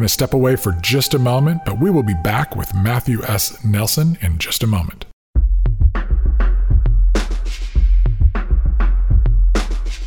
[0.03, 3.23] Going to step away for just a moment, but we will be back with Matthew
[3.23, 3.63] S.
[3.63, 5.05] Nelson in just a moment.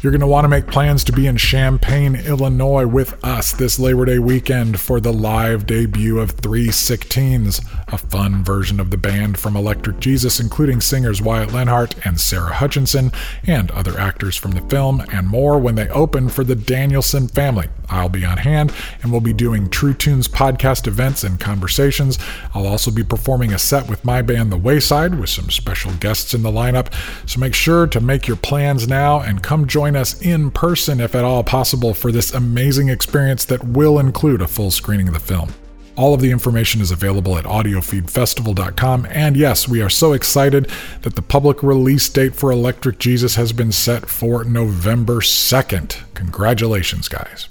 [0.07, 3.77] You're going to want to make plans to be in Champaign, Illinois with us this
[3.81, 9.37] Labor Day weekend for the live debut of 316s, a fun version of the band
[9.37, 13.11] from Electric Jesus, including singers Wyatt Lenhart and Sarah Hutchinson,
[13.49, 17.67] and other actors from the film, and more when they open for the Danielson family.
[17.89, 22.19] I'll be on hand and we'll be doing True Tunes podcast events and conversations.
[22.55, 26.35] I'll also be performing a set with my band The Wayside with some special guests
[26.35, 26.93] in the lineup.
[27.29, 31.15] So make sure to make your plans now and come join us in person if
[31.15, 35.21] at all possible for this amazing experience that will include a full screening of the
[35.21, 35.53] film.
[35.97, 39.07] All of the information is available at audiofeedfestival.com.
[39.11, 40.71] And yes, we are so excited
[41.03, 46.03] that the public release date for Electric Jesus has been set for November 2nd.
[46.15, 47.49] Congratulations, guys.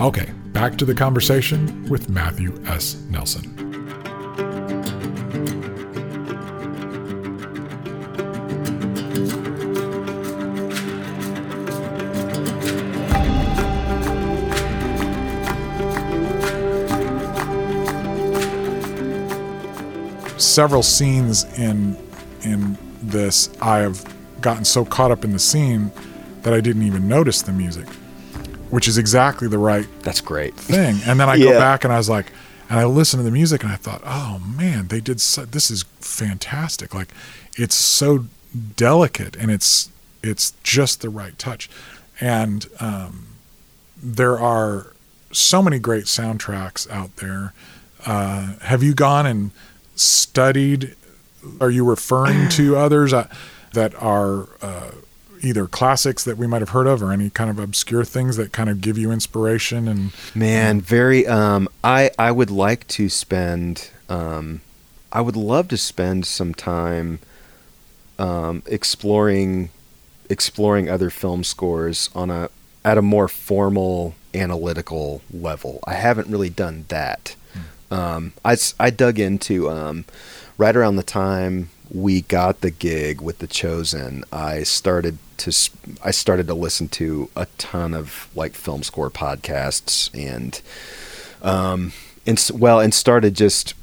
[0.00, 2.96] Okay, back to the conversation with Matthew S.
[3.08, 3.69] Nelson.
[20.50, 21.96] Several scenes in
[22.42, 24.04] in this, I have
[24.40, 25.92] gotten so caught up in the scene
[26.42, 27.86] that I didn't even notice the music,
[28.70, 30.54] which is exactly the right That's great.
[30.56, 30.96] thing.
[31.06, 32.32] And then I go back and I was like,
[32.68, 35.20] and I listened to the music and I thought, oh man, they did.
[35.20, 36.94] So, this is fantastic.
[36.94, 37.10] Like,
[37.56, 38.26] it's so
[38.76, 39.90] delicate and it's
[40.20, 41.70] it's just the right touch.
[42.20, 43.28] And um,
[44.02, 44.94] there are
[45.30, 47.54] so many great soundtracks out there.
[48.04, 49.52] Uh, have you gone and
[50.00, 50.96] studied?
[51.60, 53.28] Are you referring to others uh,
[53.72, 54.90] that are uh,
[55.42, 58.52] either classics that we might have heard of, or any kind of obscure things that
[58.52, 59.88] kind of give you inspiration?
[59.88, 64.60] And Man, very um I I would like to spend um
[65.12, 67.20] I would love to spend some time
[68.18, 69.70] um exploring
[70.28, 72.50] exploring other film scores on a
[72.84, 75.80] at a more formal analytical level.
[75.86, 77.34] I haven't really done that.
[77.90, 80.04] Um I I dug into um
[80.58, 85.50] right around the time we got the gig with the chosen i started to
[86.04, 90.60] i started to listen to a ton of like film score podcasts and
[91.42, 91.92] um
[92.26, 93.74] and well and started just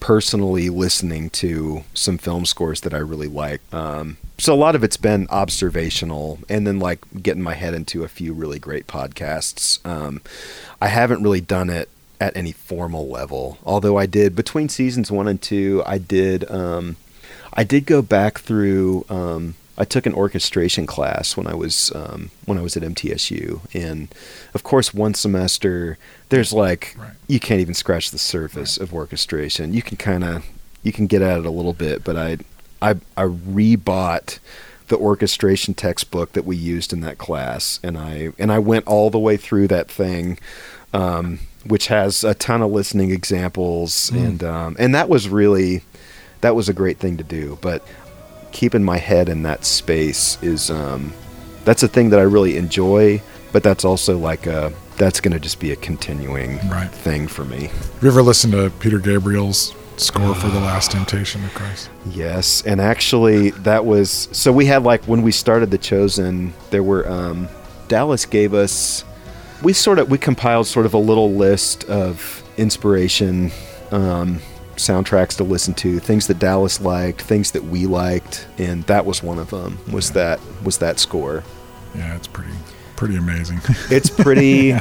[0.00, 3.60] personally listening to some film scores that I really like.
[3.74, 8.04] Um, so a lot of it's been observational, and then like getting my head into
[8.04, 9.84] a few really great podcasts.
[9.84, 10.22] Um,
[10.80, 11.88] I haven't really done it
[12.20, 15.82] at any formal level, although I did between seasons one and two.
[15.86, 16.50] I did.
[16.50, 16.96] Um,
[17.52, 19.04] I did go back through.
[19.08, 23.60] Um, I took an orchestration class when I was um, when I was at MTSU,
[23.74, 24.08] and
[24.54, 25.98] of course, one semester
[26.30, 27.10] there's like Right.
[27.28, 29.72] you can't even scratch the surface of orchestration.
[29.72, 30.44] You can kind of
[30.82, 32.38] you can get at it a little bit, but I
[32.82, 34.38] I I rebought
[34.88, 39.10] the orchestration textbook that we used in that class, and I and I went all
[39.10, 40.38] the way through that thing.
[40.92, 45.82] Um, which has a ton of listening examples, and um, and that was really
[46.40, 47.58] that was a great thing to do.
[47.60, 47.86] But
[48.52, 51.12] keeping my head in that space is um,
[51.64, 53.22] that's a thing that I really enjoy.
[53.52, 56.90] But that's also like a that's going to just be a continuing Right.
[56.90, 57.66] thing for me.
[57.68, 61.88] Have you ever listened to Peter Gabriel's score for The Last Temptation of Christ?
[62.10, 66.82] Yes, and actually that was so we had like when we started the Chosen, there
[66.82, 67.48] were um,
[67.88, 69.02] Dallas gave us
[69.62, 73.50] we sort of we compiled sort of a little list of inspiration
[73.90, 74.40] um,
[74.76, 79.22] soundtracks to listen to, things that Dallas liked, things that we liked, and that was
[79.22, 79.78] one of them.
[79.92, 81.44] Was that was that score?
[81.94, 82.52] Yeah, it's pretty
[82.96, 83.60] pretty amazing.
[83.90, 84.74] It's pretty.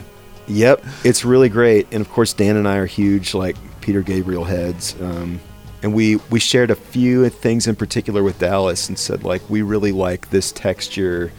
[0.49, 4.45] Yep, it's really great, and of course Dan and I are huge like Peter Gabriel
[4.45, 5.41] heads, um,
[5.83, 9.61] and we we shared a few things in particular with Dallas and said like we
[9.61, 11.31] really like this texture.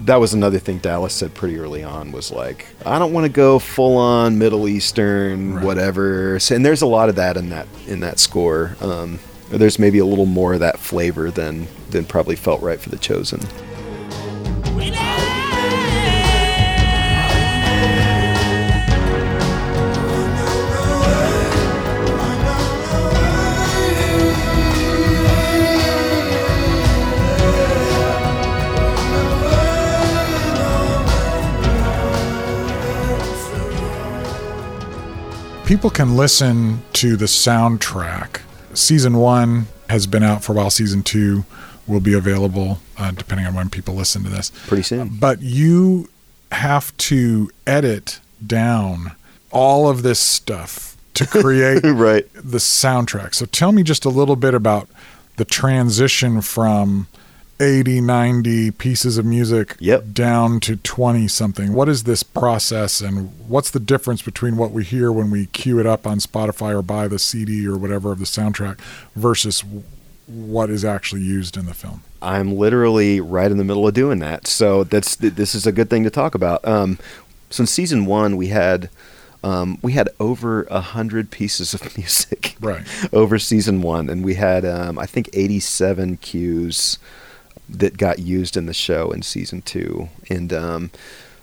[0.00, 3.32] That was another thing Dallas said pretty early on was like I don't want to
[3.32, 5.64] go full on Middle Eastern Right.
[5.64, 8.76] whatever, and there's a lot of that in that in that score.
[8.80, 9.18] Um,
[9.50, 12.98] there's maybe a little more of that flavor than than probably felt right for the
[12.98, 13.40] Chosen.
[35.66, 38.40] People can listen to the soundtrack.
[38.74, 40.70] Season one has been out for a while.
[40.70, 41.44] Season two
[41.86, 44.52] will be available uh, depending on when people listen to this.
[44.66, 45.08] Pretty soon.
[45.18, 46.10] But you
[46.52, 49.12] have to edit down
[49.50, 52.26] all of this stuff to create Right.
[52.34, 53.34] the soundtrack.
[53.34, 54.88] So tell me just a little bit about
[55.36, 57.06] the transition from
[57.60, 60.12] 80, 90 pieces of music Yep.
[60.12, 61.72] down to 20 something.
[61.72, 65.78] What is this process and what's the difference between what we hear when we cue
[65.78, 68.78] it up on Spotify or buy the CD or whatever of the soundtrack
[69.14, 69.64] versus
[70.26, 72.02] what is actually used in the film?
[72.20, 74.46] I'm literally right in the middle of doing that.
[74.46, 76.66] So that's this is a good thing to talk about.
[76.66, 76.98] Um,
[77.50, 78.88] so in season one, we had
[79.44, 82.82] um, we had over a hundred pieces of music Right.
[83.12, 86.98] over season one, and we had um, I think 87 cues
[87.68, 90.08] that got used in the show in season two.
[90.28, 90.90] And um,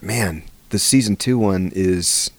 [0.02, 2.32] man, the season two one is.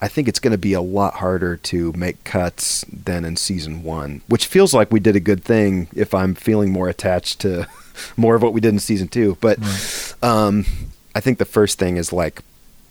[0.00, 3.84] I think it's going to be a lot harder to make cuts than in season
[3.84, 7.68] one, which feels like we did a good thing if I'm feeling more attached to
[8.16, 9.38] more of what we did in season two.
[9.40, 9.60] But
[10.20, 10.66] um,
[11.14, 12.42] I think the first thing is like,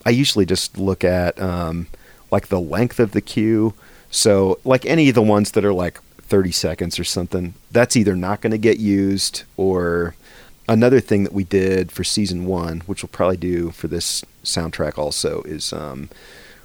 [0.05, 1.87] I usually just look at um,
[2.31, 3.73] like the length of the cue.
[4.09, 8.15] So, like any of the ones that are like 30 seconds or something, that's either
[8.15, 10.15] not going to get used or
[10.67, 14.97] another thing that we did for season one, which we'll probably do for this soundtrack
[14.97, 16.09] also, is um,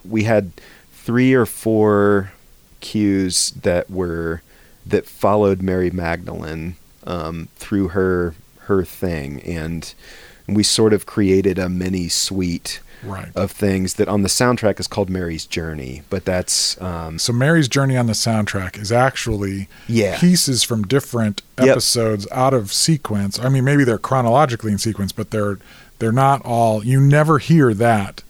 [0.04, 0.52] we had
[0.92, 2.32] three or four
[2.80, 4.42] cues that were
[4.84, 9.94] that followed Mary Magdalene um, through her her thing, and
[10.46, 13.28] we sort of created a mini suite Right.
[13.34, 17.68] of things that on the soundtrack is called Mary's Journey, but that's um, So Mary's
[17.68, 20.18] journey on the soundtrack is actually Yeah.
[20.18, 21.68] pieces from different Yep.
[21.68, 23.38] episodes out of sequence.
[23.38, 25.58] I mean, maybe they're chronologically in sequence, but they're
[25.98, 26.84] they're not all.
[26.84, 28.22] You never hear that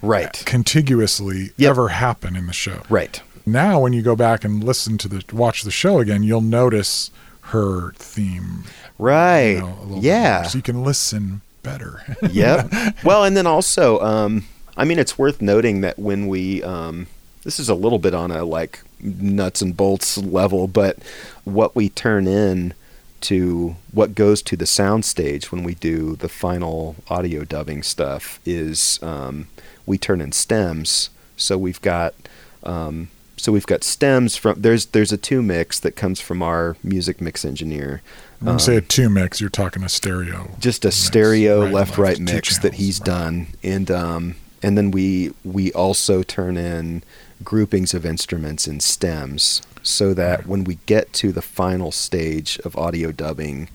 [0.00, 1.70] right, contiguously Yep.
[1.70, 2.82] ever happen in the show.
[2.88, 3.20] right.
[3.46, 7.10] Now, when you go back and listen to the watch the show again, you'll notice
[7.52, 8.64] her theme.
[8.98, 9.52] Right.
[9.54, 10.42] you know, a little yeah.
[10.44, 12.02] so you can listen better.
[12.30, 12.70] yep.
[13.04, 14.46] Well, and then also, um,
[14.76, 17.06] I mean, it's worth noting that when we, um,
[17.44, 20.98] this is a little bit on a like nuts and bolts level, but
[21.44, 22.74] what we turn in
[23.22, 28.98] to what goes to the soundstage when we do the final audio dubbing stuff is
[29.02, 29.48] um,
[29.86, 31.10] we turn in stems.
[31.36, 32.14] So we've got.
[32.62, 36.76] Um, so we've got stems from there's there's a two mix that comes from our
[36.82, 38.02] music mix engineer.
[38.40, 40.50] When you say a two mix, you're talking a stereo.
[40.58, 43.06] just a mix, stereo right and left right mix that he's right.
[43.06, 47.02] done and um and then we we also turn in
[47.42, 52.76] groupings of instruments in stems so that when we get to the final stage of
[52.76, 53.68] audio dubbing,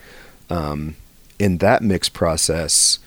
[0.49, 0.95] um,
[1.39, 2.99] in that mix process,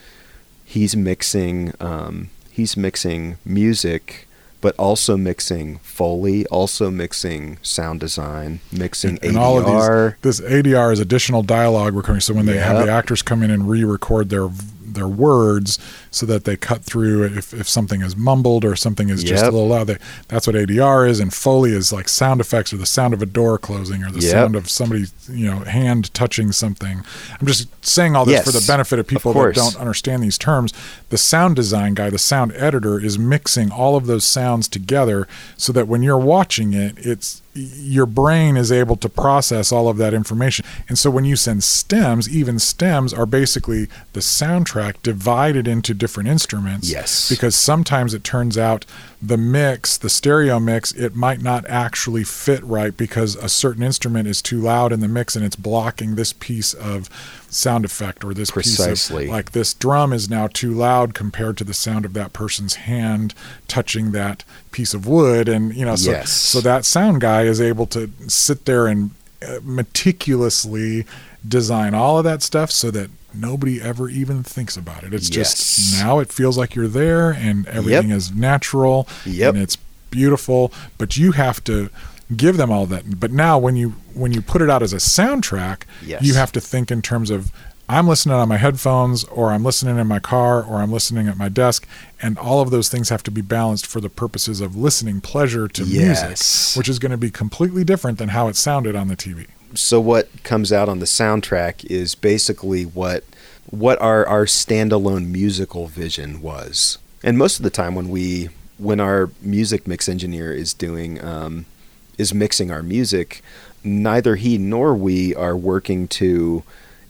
[0.64, 4.27] he's mixing um, he's mixing music
[4.60, 9.28] but also mixing foley, also mixing sound design, mixing and, ADR.
[9.28, 12.20] and all of these, this ADR is additional dialogue recording.
[12.20, 14.48] So when they have the actors come in and re-record their
[14.94, 15.78] their words,
[16.10, 19.50] so that they cut through if, if something is mumbled or something is just a
[19.50, 19.86] little loud.
[19.88, 19.96] They,
[20.28, 23.26] that's what ADR is, and Foley is like sound effects or the sound of a
[23.26, 24.30] door closing or the Yep.
[24.30, 27.02] sound of somebody you know hand touching something.
[27.40, 30.36] I'm just saying all this for the benefit of of people that don't understand these
[30.38, 30.72] terms.
[31.10, 35.72] The sound design guy, the sound editor, is mixing all of those sounds together so
[35.72, 40.14] that when you're watching it, it's your brain is able to process all of that
[40.14, 40.64] information.
[40.88, 46.28] And so when you send stems, even stems are basically the soundtrack divided into different
[46.28, 46.90] instruments.
[46.90, 47.28] Yes.
[47.28, 48.84] Because sometimes it turns out
[49.20, 54.28] the mix, the stereo mix, it might not actually fit right because a certain instrument
[54.28, 57.08] is too loud in the mix and it's blocking this piece of
[57.50, 59.24] sound effect or this piece Precisely.
[59.24, 62.74] of like this drum is now too loud compared to the sound of that person's
[62.74, 63.34] hand
[63.68, 66.30] touching that piece of wood and you know so Yes.
[66.30, 69.10] so that sound guy is able to sit there and
[69.46, 71.04] uh, meticulously
[71.46, 75.54] design all of that stuff so that nobody ever even thinks about it it's Yes.
[75.56, 79.54] just now it feels like you're there and everything is natural Yep.
[79.54, 79.76] and it's
[80.10, 81.90] beautiful but you have to
[82.36, 84.96] give them all that but now when you when you put it out as a
[84.96, 86.22] soundtrack Yes.
[86.22, 87.50] you have to think in terms of
[87.90, 91.38] I'm listening on my headphones or I'm listening in my car or I'm listening at
[91.38, 91.88] my desk
[92.20, 95.68] and all of those things have to be balanced for the purposes of listening pleasure
[95.68, 96.22] to Yes.
[96.26, 99.46] music which is going to be completely different than how it sounded on the TV.
[99.74, 103.24] so what comes out on the soundtrack is basically what
[103.70, 106.98] what our our standalone musical vision was.
[107.22, 108.48] And most of the time when we
[108.78, 111.66] when our music mix engineer is doing um,
[112.18, 113.42] is mixing our music,
[113.82, 116.62] neither he nor we are working to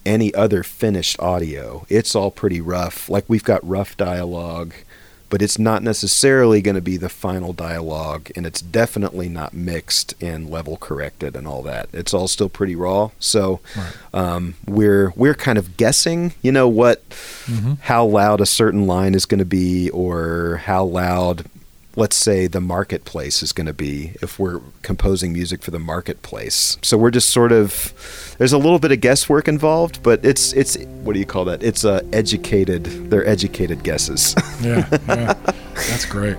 [0.06, 1.84] any other finished audio.
[1.88, 3.08] It's all pretty rough.
[3.08, 4.72] Like we've got rough dialogue,
[5.30, 10.14] but it's not necessarily going to be the final dialogue, and it's definitely not mixed
[10.22, 11.88] and level corrected and all that.
[11.92, 13.10] It's all still pretty raw.
[13.18, 13.60] So
[14.14, 17.02] um, we're we're kind of guessing, you know, what
[17.82, 21.44] how loud a certain line is going to be, or how loud.
[21.98, 26.78] Let's say the marketplace is going to be if we're composing music for the marketplace.
[26.80, 27.92] So we're just sort of
[28.38, 31.64] there's a little bit of guesswork involved, but it's it's what do you call that?
[31.64, 32.84] It's uh, educated.
[33.10, 34.36] They're educated guesses.
[34.62, 35.34] Yeah, yeah.
[35.74, 36.36] That's great.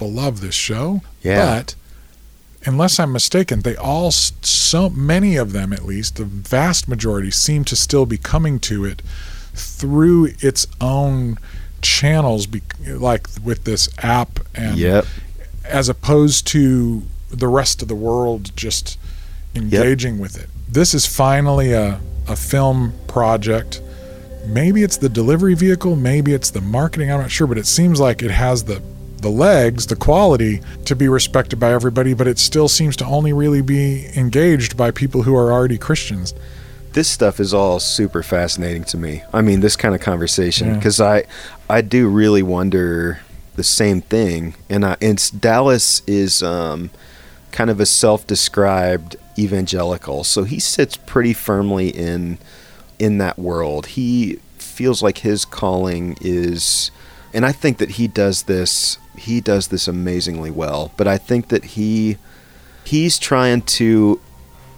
[0.00, 1.02] People love this show.
[1.22, 1.56] Yeah.
[1.58, 1.74] But
[2.64, 7.64] unless I'm mistaken, they all, so many of them at least, the vast majority seem
[7.66, 9.02] to still be coming to it
[9.52, 11.36] through its own
[11.82, 12.48] channels,
[12.86, 15.04] like with this app, and Yep.
[15.64, 18.98] as opposed to the rest of the world just
[19.54, 20.48] engaging with it.
[20.68, 23.82] This is finally a, a film project.
[24.46, 28.00] Maybe it's the delivery vehicle, maybe it's the marketing, I'm not sure, but it seems
[28.00, 28.80] like it has the
[29.20, 33.32] the legs, the quality to be respected by everybody, but it still seems to only
[33.32, 36.34] really be engaged by people who are already Christians.
[36.92, 39.22] this stuff is all super fascinating to me.
[39.32, 40.74] I mean, this kind of conversation Yeah.
[40.74, 41.22] because I
[41.68, 43.20] I do really wonder
[43.54, 44.54] the same thing.
[44.68, 46.90] And I, and Dallas is um,
[47.52, 52.38] kind of a self-described evangelical, so he sits pretty firmly in
[52.98, 53.86] in that world.
[53.86, 56.90] He feels like his calling is
[57.32, 61.48] and I think that he does this he does this amazingly well, but I think
[61.48, 62.16] that he
[62.84, 64.20] he's trying to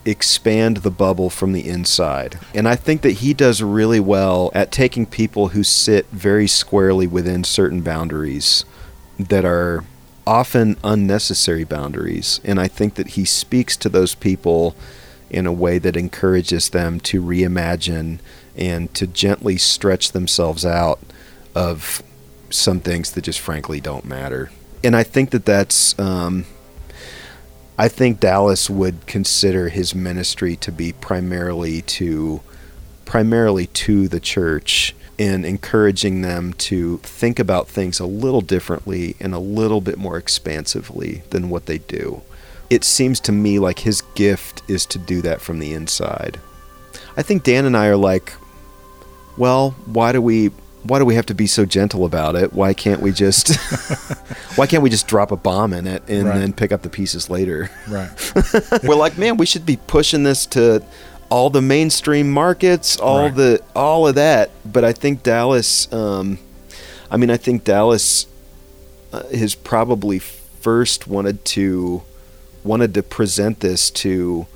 [0.05, 2.39] expand the bubble from the inside.
[2.55, 7.07] And I think that he does really well at taking people who sit very squarely
[7.07, 8.65] within certain boundaries
[9.19, 9.85] that are
[10.27, 12.41] often unnecessary boundaries.
[12.45, 14.75] And I think that he speaks to those people
[15.31, 18.19] in a way that encourages them to reimagine
[18.57, 20.99] and to gently stretch themselves out
[21.55, 22.03] of
[22.53, 24.51] some things that just frankly don't matter.
[24.85, 26.45] And I think that that's, um,
[27.79, 32.41] I think Dallas would consider his ministry to be primarily to,
[33.05, 39.35] primarily to the church and encouraging them to think about things a little differently and
[39.35, 42.23] a little bit more expansively than what they do.
[42.71, 46.41] It seems to me like his gift is to do that from the inside.
[47.17, 48.33] I think Dan and I are like,
[49.37, 50.51] well, why do we
[50.85, 52.53] why do we have to be so gentle about it?
[52.53, 53.55] Why can't we just
[54.57, 56.39] why can't we just drop a bomb in it and Right.
[56.39, 57.71] then pick up the pieces later?
[57.89, 58.11] Right.
[58.83, 60.83] We're like, man, we should be pushing this to
[61.31, 63.35] all the mainstream markets, all Right.
[63.35, 64.51] the all of that.
[64.65, 66.39] But I think Dallas, um,
[67.11, 68.27] I mean, I think Dallas
[69.13, 72.03] uh, has probably first wanted to
[72.65, 74.47] wanted to present this to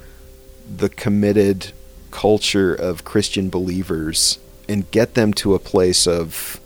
[0.77, 1.73] the committed
[2.11, 6.61] culture of Christian believers and get them to a place of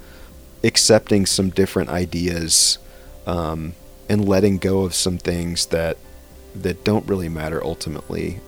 [0.62, 2.78] accepting some different ideas
[3.26, 3.74] um,
[4.08, 5.96] and letting go of some things that
[6.54, 8.40] that don't really matter ultimately.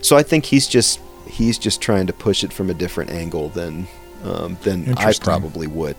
[0.00, 3.48] So I think he's just he's just trying to push it from a different angle
[3.48, 3.86] than
[4.24, 5.96] um, than I probably would.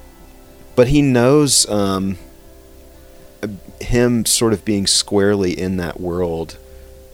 [0.76, 2.18] But he knows um,
[3.82, 6.58] him sort of being squarely in that world.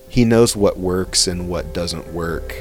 [0.08, 2.54] He knows what works and what doesn't work.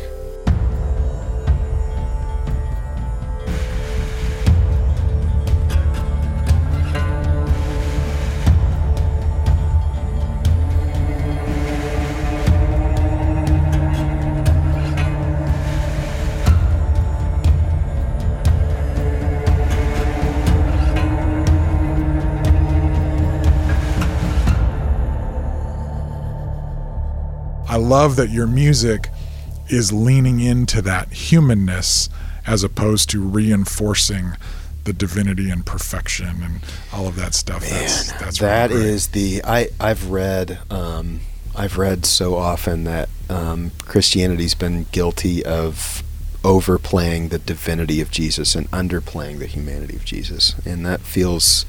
[27.96, 29.08] Love that your music
[29.70, 32.10] is leaning into that humanness
[32.46, 34.34] as opposed to reinforcing
[34.84, 36.60] the divinity and perfection and
[36.92, 37.62] all of that stuff.
[37.62, 41.22] that's that's That really is the I I've read um,
[41.56, 46.04] I've read so often that um, Christianity's been guilty of
[46.44, 51.66] overplaying the divinity of Jesus and underplaying the humanity of Jesus, and that feels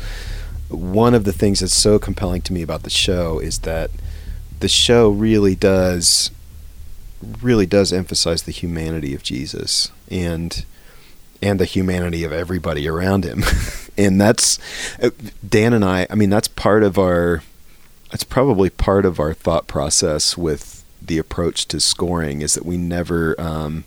[0.70, 3.93] one of the things that's so compelling to me about the show is that
[4.61, 6.31] the show really does
[7.41, 10.65] really does emphasize the humanity of Jesus and
[11.43, 13.43] and the humanity of everybody around him.
[13.99, 14.59] and that's
[15.47, 17.43] Dan and I, I mean that's part of our
[18.11, 22.77] that's probably part of our thought process with the approach to scoring is that we
[22.77, 23.85] never um,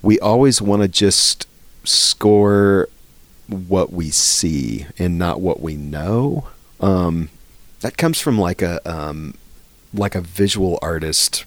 [0.00, 1.46] we always want to just
[1.84, 2.88] score
[3.48, 6.48] what we see and not what we know.
[6.80, 7.28] Um,
[7.80, 9.34] that comes from like a um,
[9.94, 11.44] like a visual artist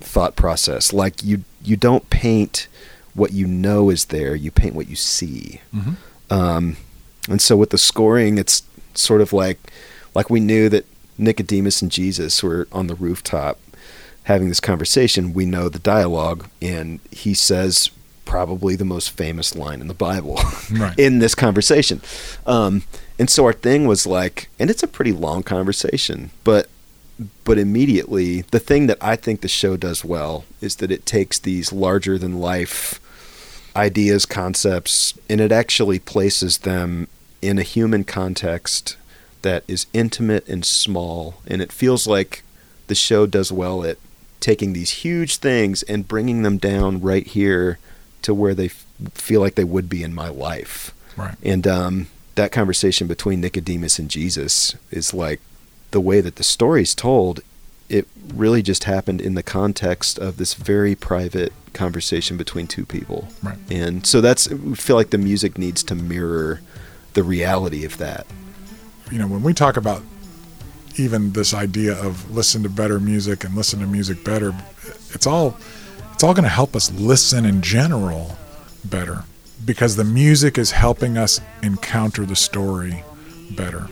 [0.00, 0.92] thought process.
[0.92, 2.68] Like you you don't paint
[3.14, 4.34] what you know is there.
[4.34, 5.60] You paint what you see.
[5.74, 5.96] Mhm.
[6.30, 6.76] Um,
[7.28, 8.62] and so with the scoring, it's
[8.94, 9.58] sort of like
[10.14, 10.86] like we knew that
[11.18, 13.58] Nicodemus and Jesus were on the rooftop
[14.24, 15.32] having this conversation.
[15.34, 17.90] We know the dialogue, and he says
[18.24, 20.38] probably the most famous line in the Bible
[20.72, 20.96] Right.
[20.98, 22.00] in this conversation.
[22.46, 22.84] Um,
[23.18, 26.68] and so our thing was like, and it's a pretty long conversation, but
[27.44, 31.38] but immediately the thing that I think the show does well is that it takes
[31.38, 33.00] these larger than life
[33.76, 37.08] ideas, concepts, and it actually places them
[37.42, 38.96] in a human context
[39.42, 41.40] that is intimate and small.
[41.46, 42.42] And it feels like
[42.88, 43.98] the show does well at
[44.40, 47.78] taking these huge things and bringing them down right here
[48.22, 50.92] to where they f- feel like they would be in my life.
[51.16, 51.36] Right.
[51.42, 55.40] And um, that conversation between Nicodemus and Jesus is like
[55.90, 57.40] the way that the story's told.
[57.88, 63.28] It really just happened in the context of this very private conversation between two people.
[63.42, 63.58] Right.
[63.70, 66.60] And so that's, we feel like the music needs to mirror
[67.14, 68.26] the reality of that.
[69.10, 70.02] you know, when we talk about
[70.96, 74.54] even this idea of listen to better music and listen to music better,
[75.12, 75.56] it's all
[76.12, 78.36] it's all going to help us listen in general
[78.84, 79.24] better
[79.64, 83.02] because the music is helping us encounter the story
[83.52, 83.88] better.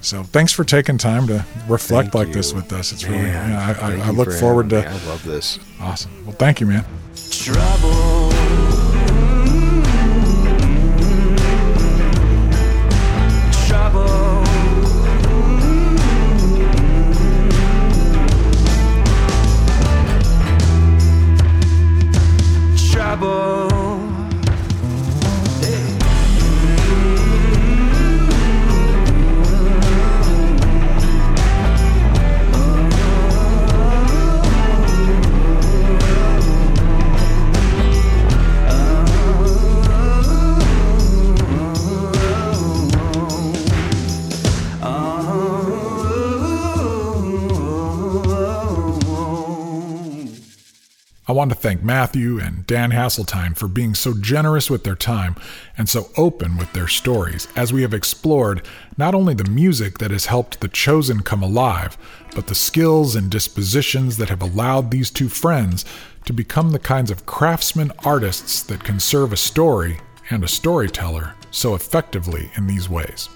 [0.00, 2.34] So thanks for taking time to reflect Thank like you.
[2.34, 2.92] this with us.
[2.92, 4.82] It's really, Man, yeah, I, I, I look for forward to.
[4.82, 5.04] having me.
[5.06, 5.58] I love this.
[5.80, 6.10] Awesome.
[6.24, 6.84] Well, thank you, man.
[7.14, 7.60] trouble.
[7.90, 8.29] Trouble.
[51.40, 55.36] Want to thank Matthew and Dan Haseltine for being so generous with their time
[55.78, 58.60] and so open with their stories as we have explored
[58.98, 61.96] not only the music that has helped the chosen come alive,
[62.34, 65.86] but the skills and dispositions that have allowed these two friends
[66.26, 69.98] to become the kinds of craftsman artists that can serve a story
[70.28, 73.30] and a storyteller so effectively in these ways.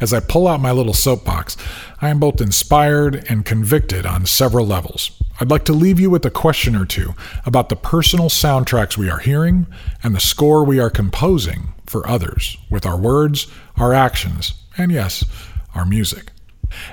[0.00, 1.56] As I pull out my little soapbox,
[2.00, 5.10] I am both inspired and convicted on several levels.
[5.40, 7.14] I'd like to leave you with a question or two
[7.44, 9.66] about the personal soundtracks we are hearing
[10.02, 13.46] and the score we are composing for others with our words,
[13.76, 15.24] our actions, and yes,
[15.74, 16.30] our music.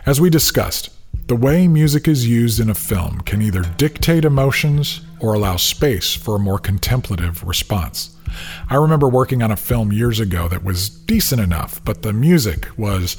[0.05, 0.89] As we discussed,
[1.27, 6.13] the way music is used in a film can either dictate emotions or allow space
[6.13, 8.14] for a more contemplative response.
[8.69, 12.67] I remember working on a film years ago that was decent enough, but the music
[12.77, 13.17] was,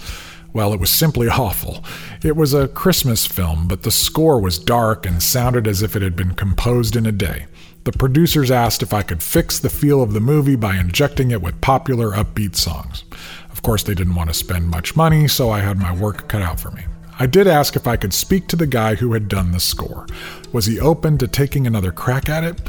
[0.52, 1.84] well, it was simply awful.
[2.22, 6.02] It was a Christmas film, but the score was dark and sounded as if it
[6.02, 7.46] had been composed in a day.
[7.84, 11.40] The producers asked if I could fix the feel of the movie by injecting it
[11.40, 13.04] with popular upbeat songs.
[13.52, 16.42] Of course, they didn't want to spend much money, so I had my work cut
[16.42, 16.82] out for me.
[17.18, 20.06] I did ask if I could speak to the guy who had done the score.
[20.52, 22.60] Was he open to taking another crack at it?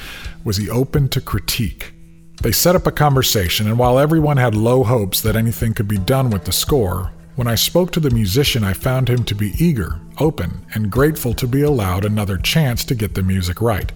[0.45, 1.93] Was he open to critique?
[2.41, 5.97] They set up a conversation, and while everyone had low hopes that anything could be
[5.97, 9.53] done with the score, when I spoke to the musician, I found him to be
[9.63, 13.91] eager, open, and grateful to be allowed another chance to get the music right.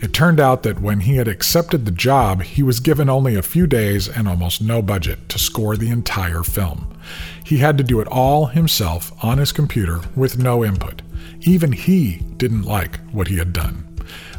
[0.00, 3.42] It turned out that when he had accepted the job, he was given only a
[3.42, 6.94] few days and almost no budget to score the entire film.
[7.42, 11.00] He had to do it all himself on his computer with no input.
[11.40, 13.87] Even he didn't like what he had done.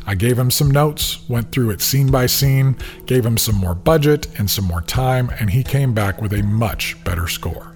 [0.09, 2.75] I gave him some notes, went through it scene by scene,
[3.05, 6.41] gave him some more budget and some more time, and he came back with a
[6.41, 7.75] much better score.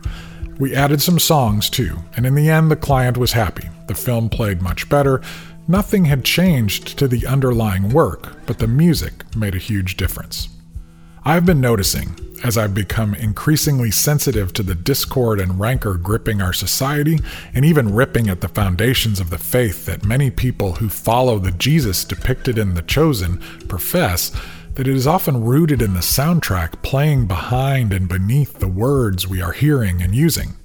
[0.57, 3.69] We added some songs too, and in the end, the client was happy.
[3.88, 5.22] The film played much better.
[5.68, 10.47] Nothing had changed to the underlying work, but the music made a huge difference.
[11.26, 16.52] I've been noticing as I've become increasingly sensitive to the discord and rancor gripping our
[16.52, 17.20] society,
[17.54, 21.52] and even ripping at the foundations of the faith that many people who follow the
[21.52, 23.38] Jesus depicted in The Chosen
[23.70, 24.34] profess,
[24.74, 29.41] that it is often rooted in the soundtrack playing behind and beneath the words we
[29.41, 30.56] are hearing and using.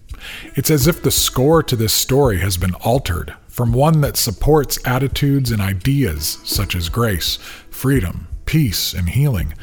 [0.57, 4.85] It's as if the score to this story has been altered from one that supports
[4.85, 7.37] attitudes and ideas such as grace,
[7.71, 9.55] freedom, peace, and healing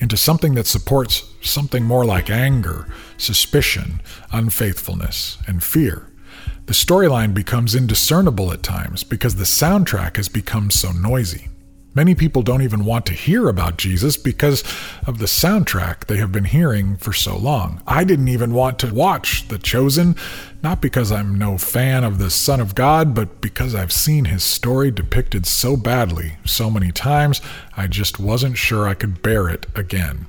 [0.00, 2.86] into something that supports something more like anger,
[3.16, 4.00] suspicion,
[4.32, 6.08] unfaithfulness, and fear.
[6.66, 11.48] The storyline becomes indiscernible at times because the soundtrack has become so noisy.
[11.92, 14.62] Many people don't even want to hear about Jesus because
[15.08, 17.82] of the soundtrack they have been hearing for so long.
[17.84, 20.14] I didn't even want to watch The Chosen,
[20.62, 24.44] not because I'm no fan of the Son of God, but because I've seen his
[24.44, 27.40] story depicted so badly so many times,
[27.76, 30.28] I just wasn't sure I could bear it again.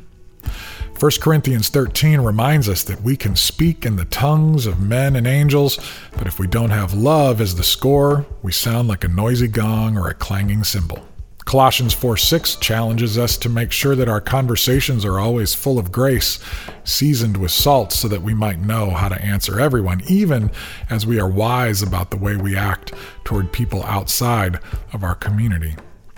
[0.99, 5.27] 1 Corinthians 13 reminds us that we can speak in the tongues of men and
[5.27, 5.77] angels,
[6.17, 9.95] but if we don't have love as the score, we sound like a noisy gong
[9.95, 11.05] or a clanging cymbal.
[11.51, 15.91] Colossians 4 6 challenges us to make sure that our conversations are always full of
[15.91, 16.39] grace,
[16.85, 20.49] seasoned with salt, so that we might know how to answer everyone, even
[20.89, 22.93] as we are wise about the way we act
[23.25, 24.61] toward people outside
[24.93, 25.75] of our community.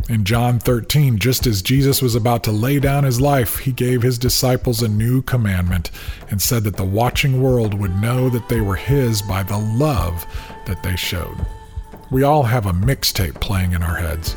[0.08, 4.04] In John 13, just as Jesus was about to lay down his life, he gave
[4.04, 5.90] his disciples a new commandment
[6.30, 10.28] and said that the watching world would know that they were his by the love
[10.68, 11.44] that they showed.
[12.12, 14.36] We all have a mixtape playing in our heads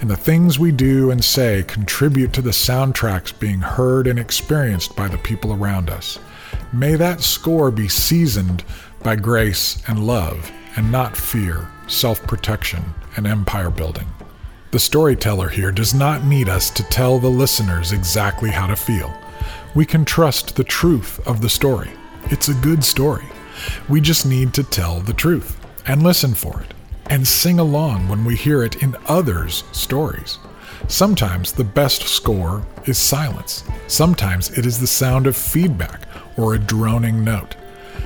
[0.00, 4.94] and the things we do and say contribute to the soundtracks being heard and experienced
[4.94, 6.18] by the people around us.
[6.72, 8.64] May that score be seasoned
[9.02, 12.82] by grace and love, and not fear, self protection,
[13.16, 14.08] and empire building.
[14.72, 19.16] The storyteller here does not need us to tell the listeners exactly how to feel.
[19.74, 21.90] We can trust the truth of the story.
[22.24, 23.24] It's a good story.
[23.88, 26.74] We just need to tell the truth and listen for it
[27.10, 30.38] and sing along when we hear it in others' stories.
[30.88, 33.64] Sometimes the best score is silence.
[33.88, 36.02] Sometimes it is the sound of feedback
[36.36, 37.56] or a droning note.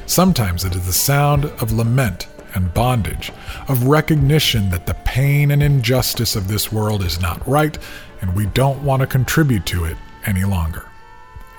[0.06, 3.32] Sometimes it is the sound of lament and bondage,
[3.68, 7.78] of recognition that the pain and injustice of this world is not right
[8.20, 9.96] and we don't want to contribute to it
[10.26, 10.86] any longer.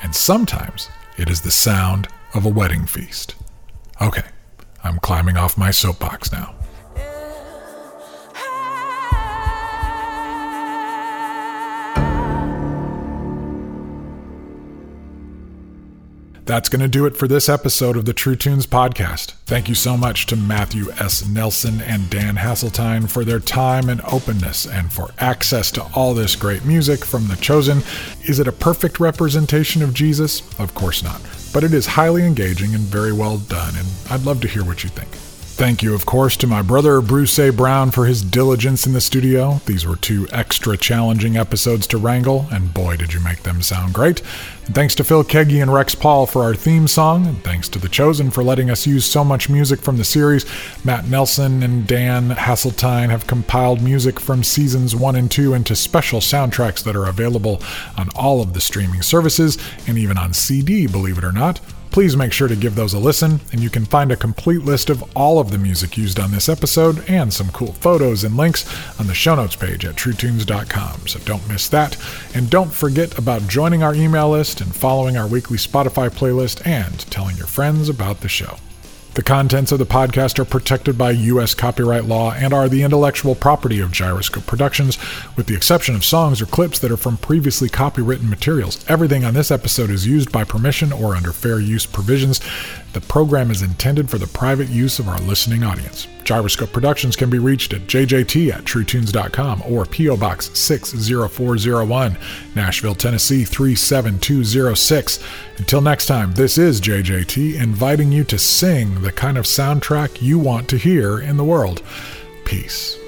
[0.04, 3.36] And sometimes it is the sound of a wedding feast.
[4.02, 4.24] Okay,
[4.84, 6.56] I'm climbing off my soapbox now.
[16.52, 19.36] That's going to do it for this episode of the True Tunes podcast.
[19.46, 21.26] Thank you so much to Matthew S.
[21.26, 26.36] Nelson and Dan Haseltine for their time and openness and for access to all this
[26.36, 27.78] great music from The Chosen.
[28.28, 30.42] Is it a perfect representation of Jesus?
[30.60, 31.22] Of course not.
[31.54, 34.84] But it is highly engaging and very well done, and I'd love to hear what
[34.84, 35.31] you think.
[35.62, 37.52] Thank you, of course, to my brother Bruce A.
[37.52, 39.62] Brown for his diligence in the studio.
[39.68, 43.94] These were two extra challenging episodes to wrangle, and boy, did you make them sound
[43.94, 44.24] great.
[44.66, 47.80] And thanks to Phil Keaggy and Rex Paul for our theme song, and thanks to
[47.80, 50.48] The Chosen for letting us use so much music from the series.
[50.84, 56.22] Matt Nelson and Dan Haseltine have compiled music from seasons 1 and 2 into special
[56.22, 57.62] soundtracks that are available
[58.00, 61.60] on all of the streaming services, and even on CD, believe it or not.
[61.92, 64.90] Please make sure to give those a listen, and you can find a complete list
[64.90, 68.66] of all of the music used on this episode and some cool photos and links
[68.98, 71.08] on the show notes page at truetunes.com.
[71.08, 71.98] So don't miss that.
[72.34, 76.98] And don't forget about joining our email list and following our weekly Spotify playlist and
[77.12, 78.56] telling your friends about the show.
[79.14, 81.54] The contents of the podcast are protected by U.S.
[81.54, 84.98] copyright law and are the intellectual property of Gyroscope Productions,
[85.36, 88.86] with the exception of songs or clips that are from previously copywritten materials.
[88.88, 92.40] Everything on this episode is used by permission or under fair use provisions.
[92.94, 96.08] The program is intended for the private use of our listening audience.
[96.24, 100.18] Gyroscope Productions can be reached at jjt at truetunes.com or P.O.
[100.18, 102.18] Box 60401,
[102.56, 105.20] Nashville, Tennessee 37206.
[105.58, 110.38] Until next time, this is JJT inviting you to sing the kind of soundtrack you
[110.38, 111.82] want to hear in the world.
[112.46, 113.01] Peace.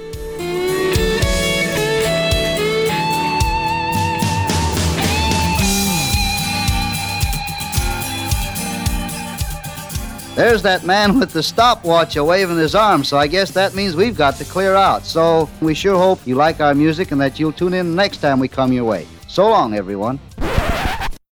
[10.36, 13.96] There's that man with the stopwatch a waving his arm, so I guess that means
[13.96, 15.06] we've got to clear out.
[15.06, 18.40] So we sure hope you like our music and that you'll tune in next time
[18.40, 19.06] we come your way.
[19.28, 20.20] So long, everyone.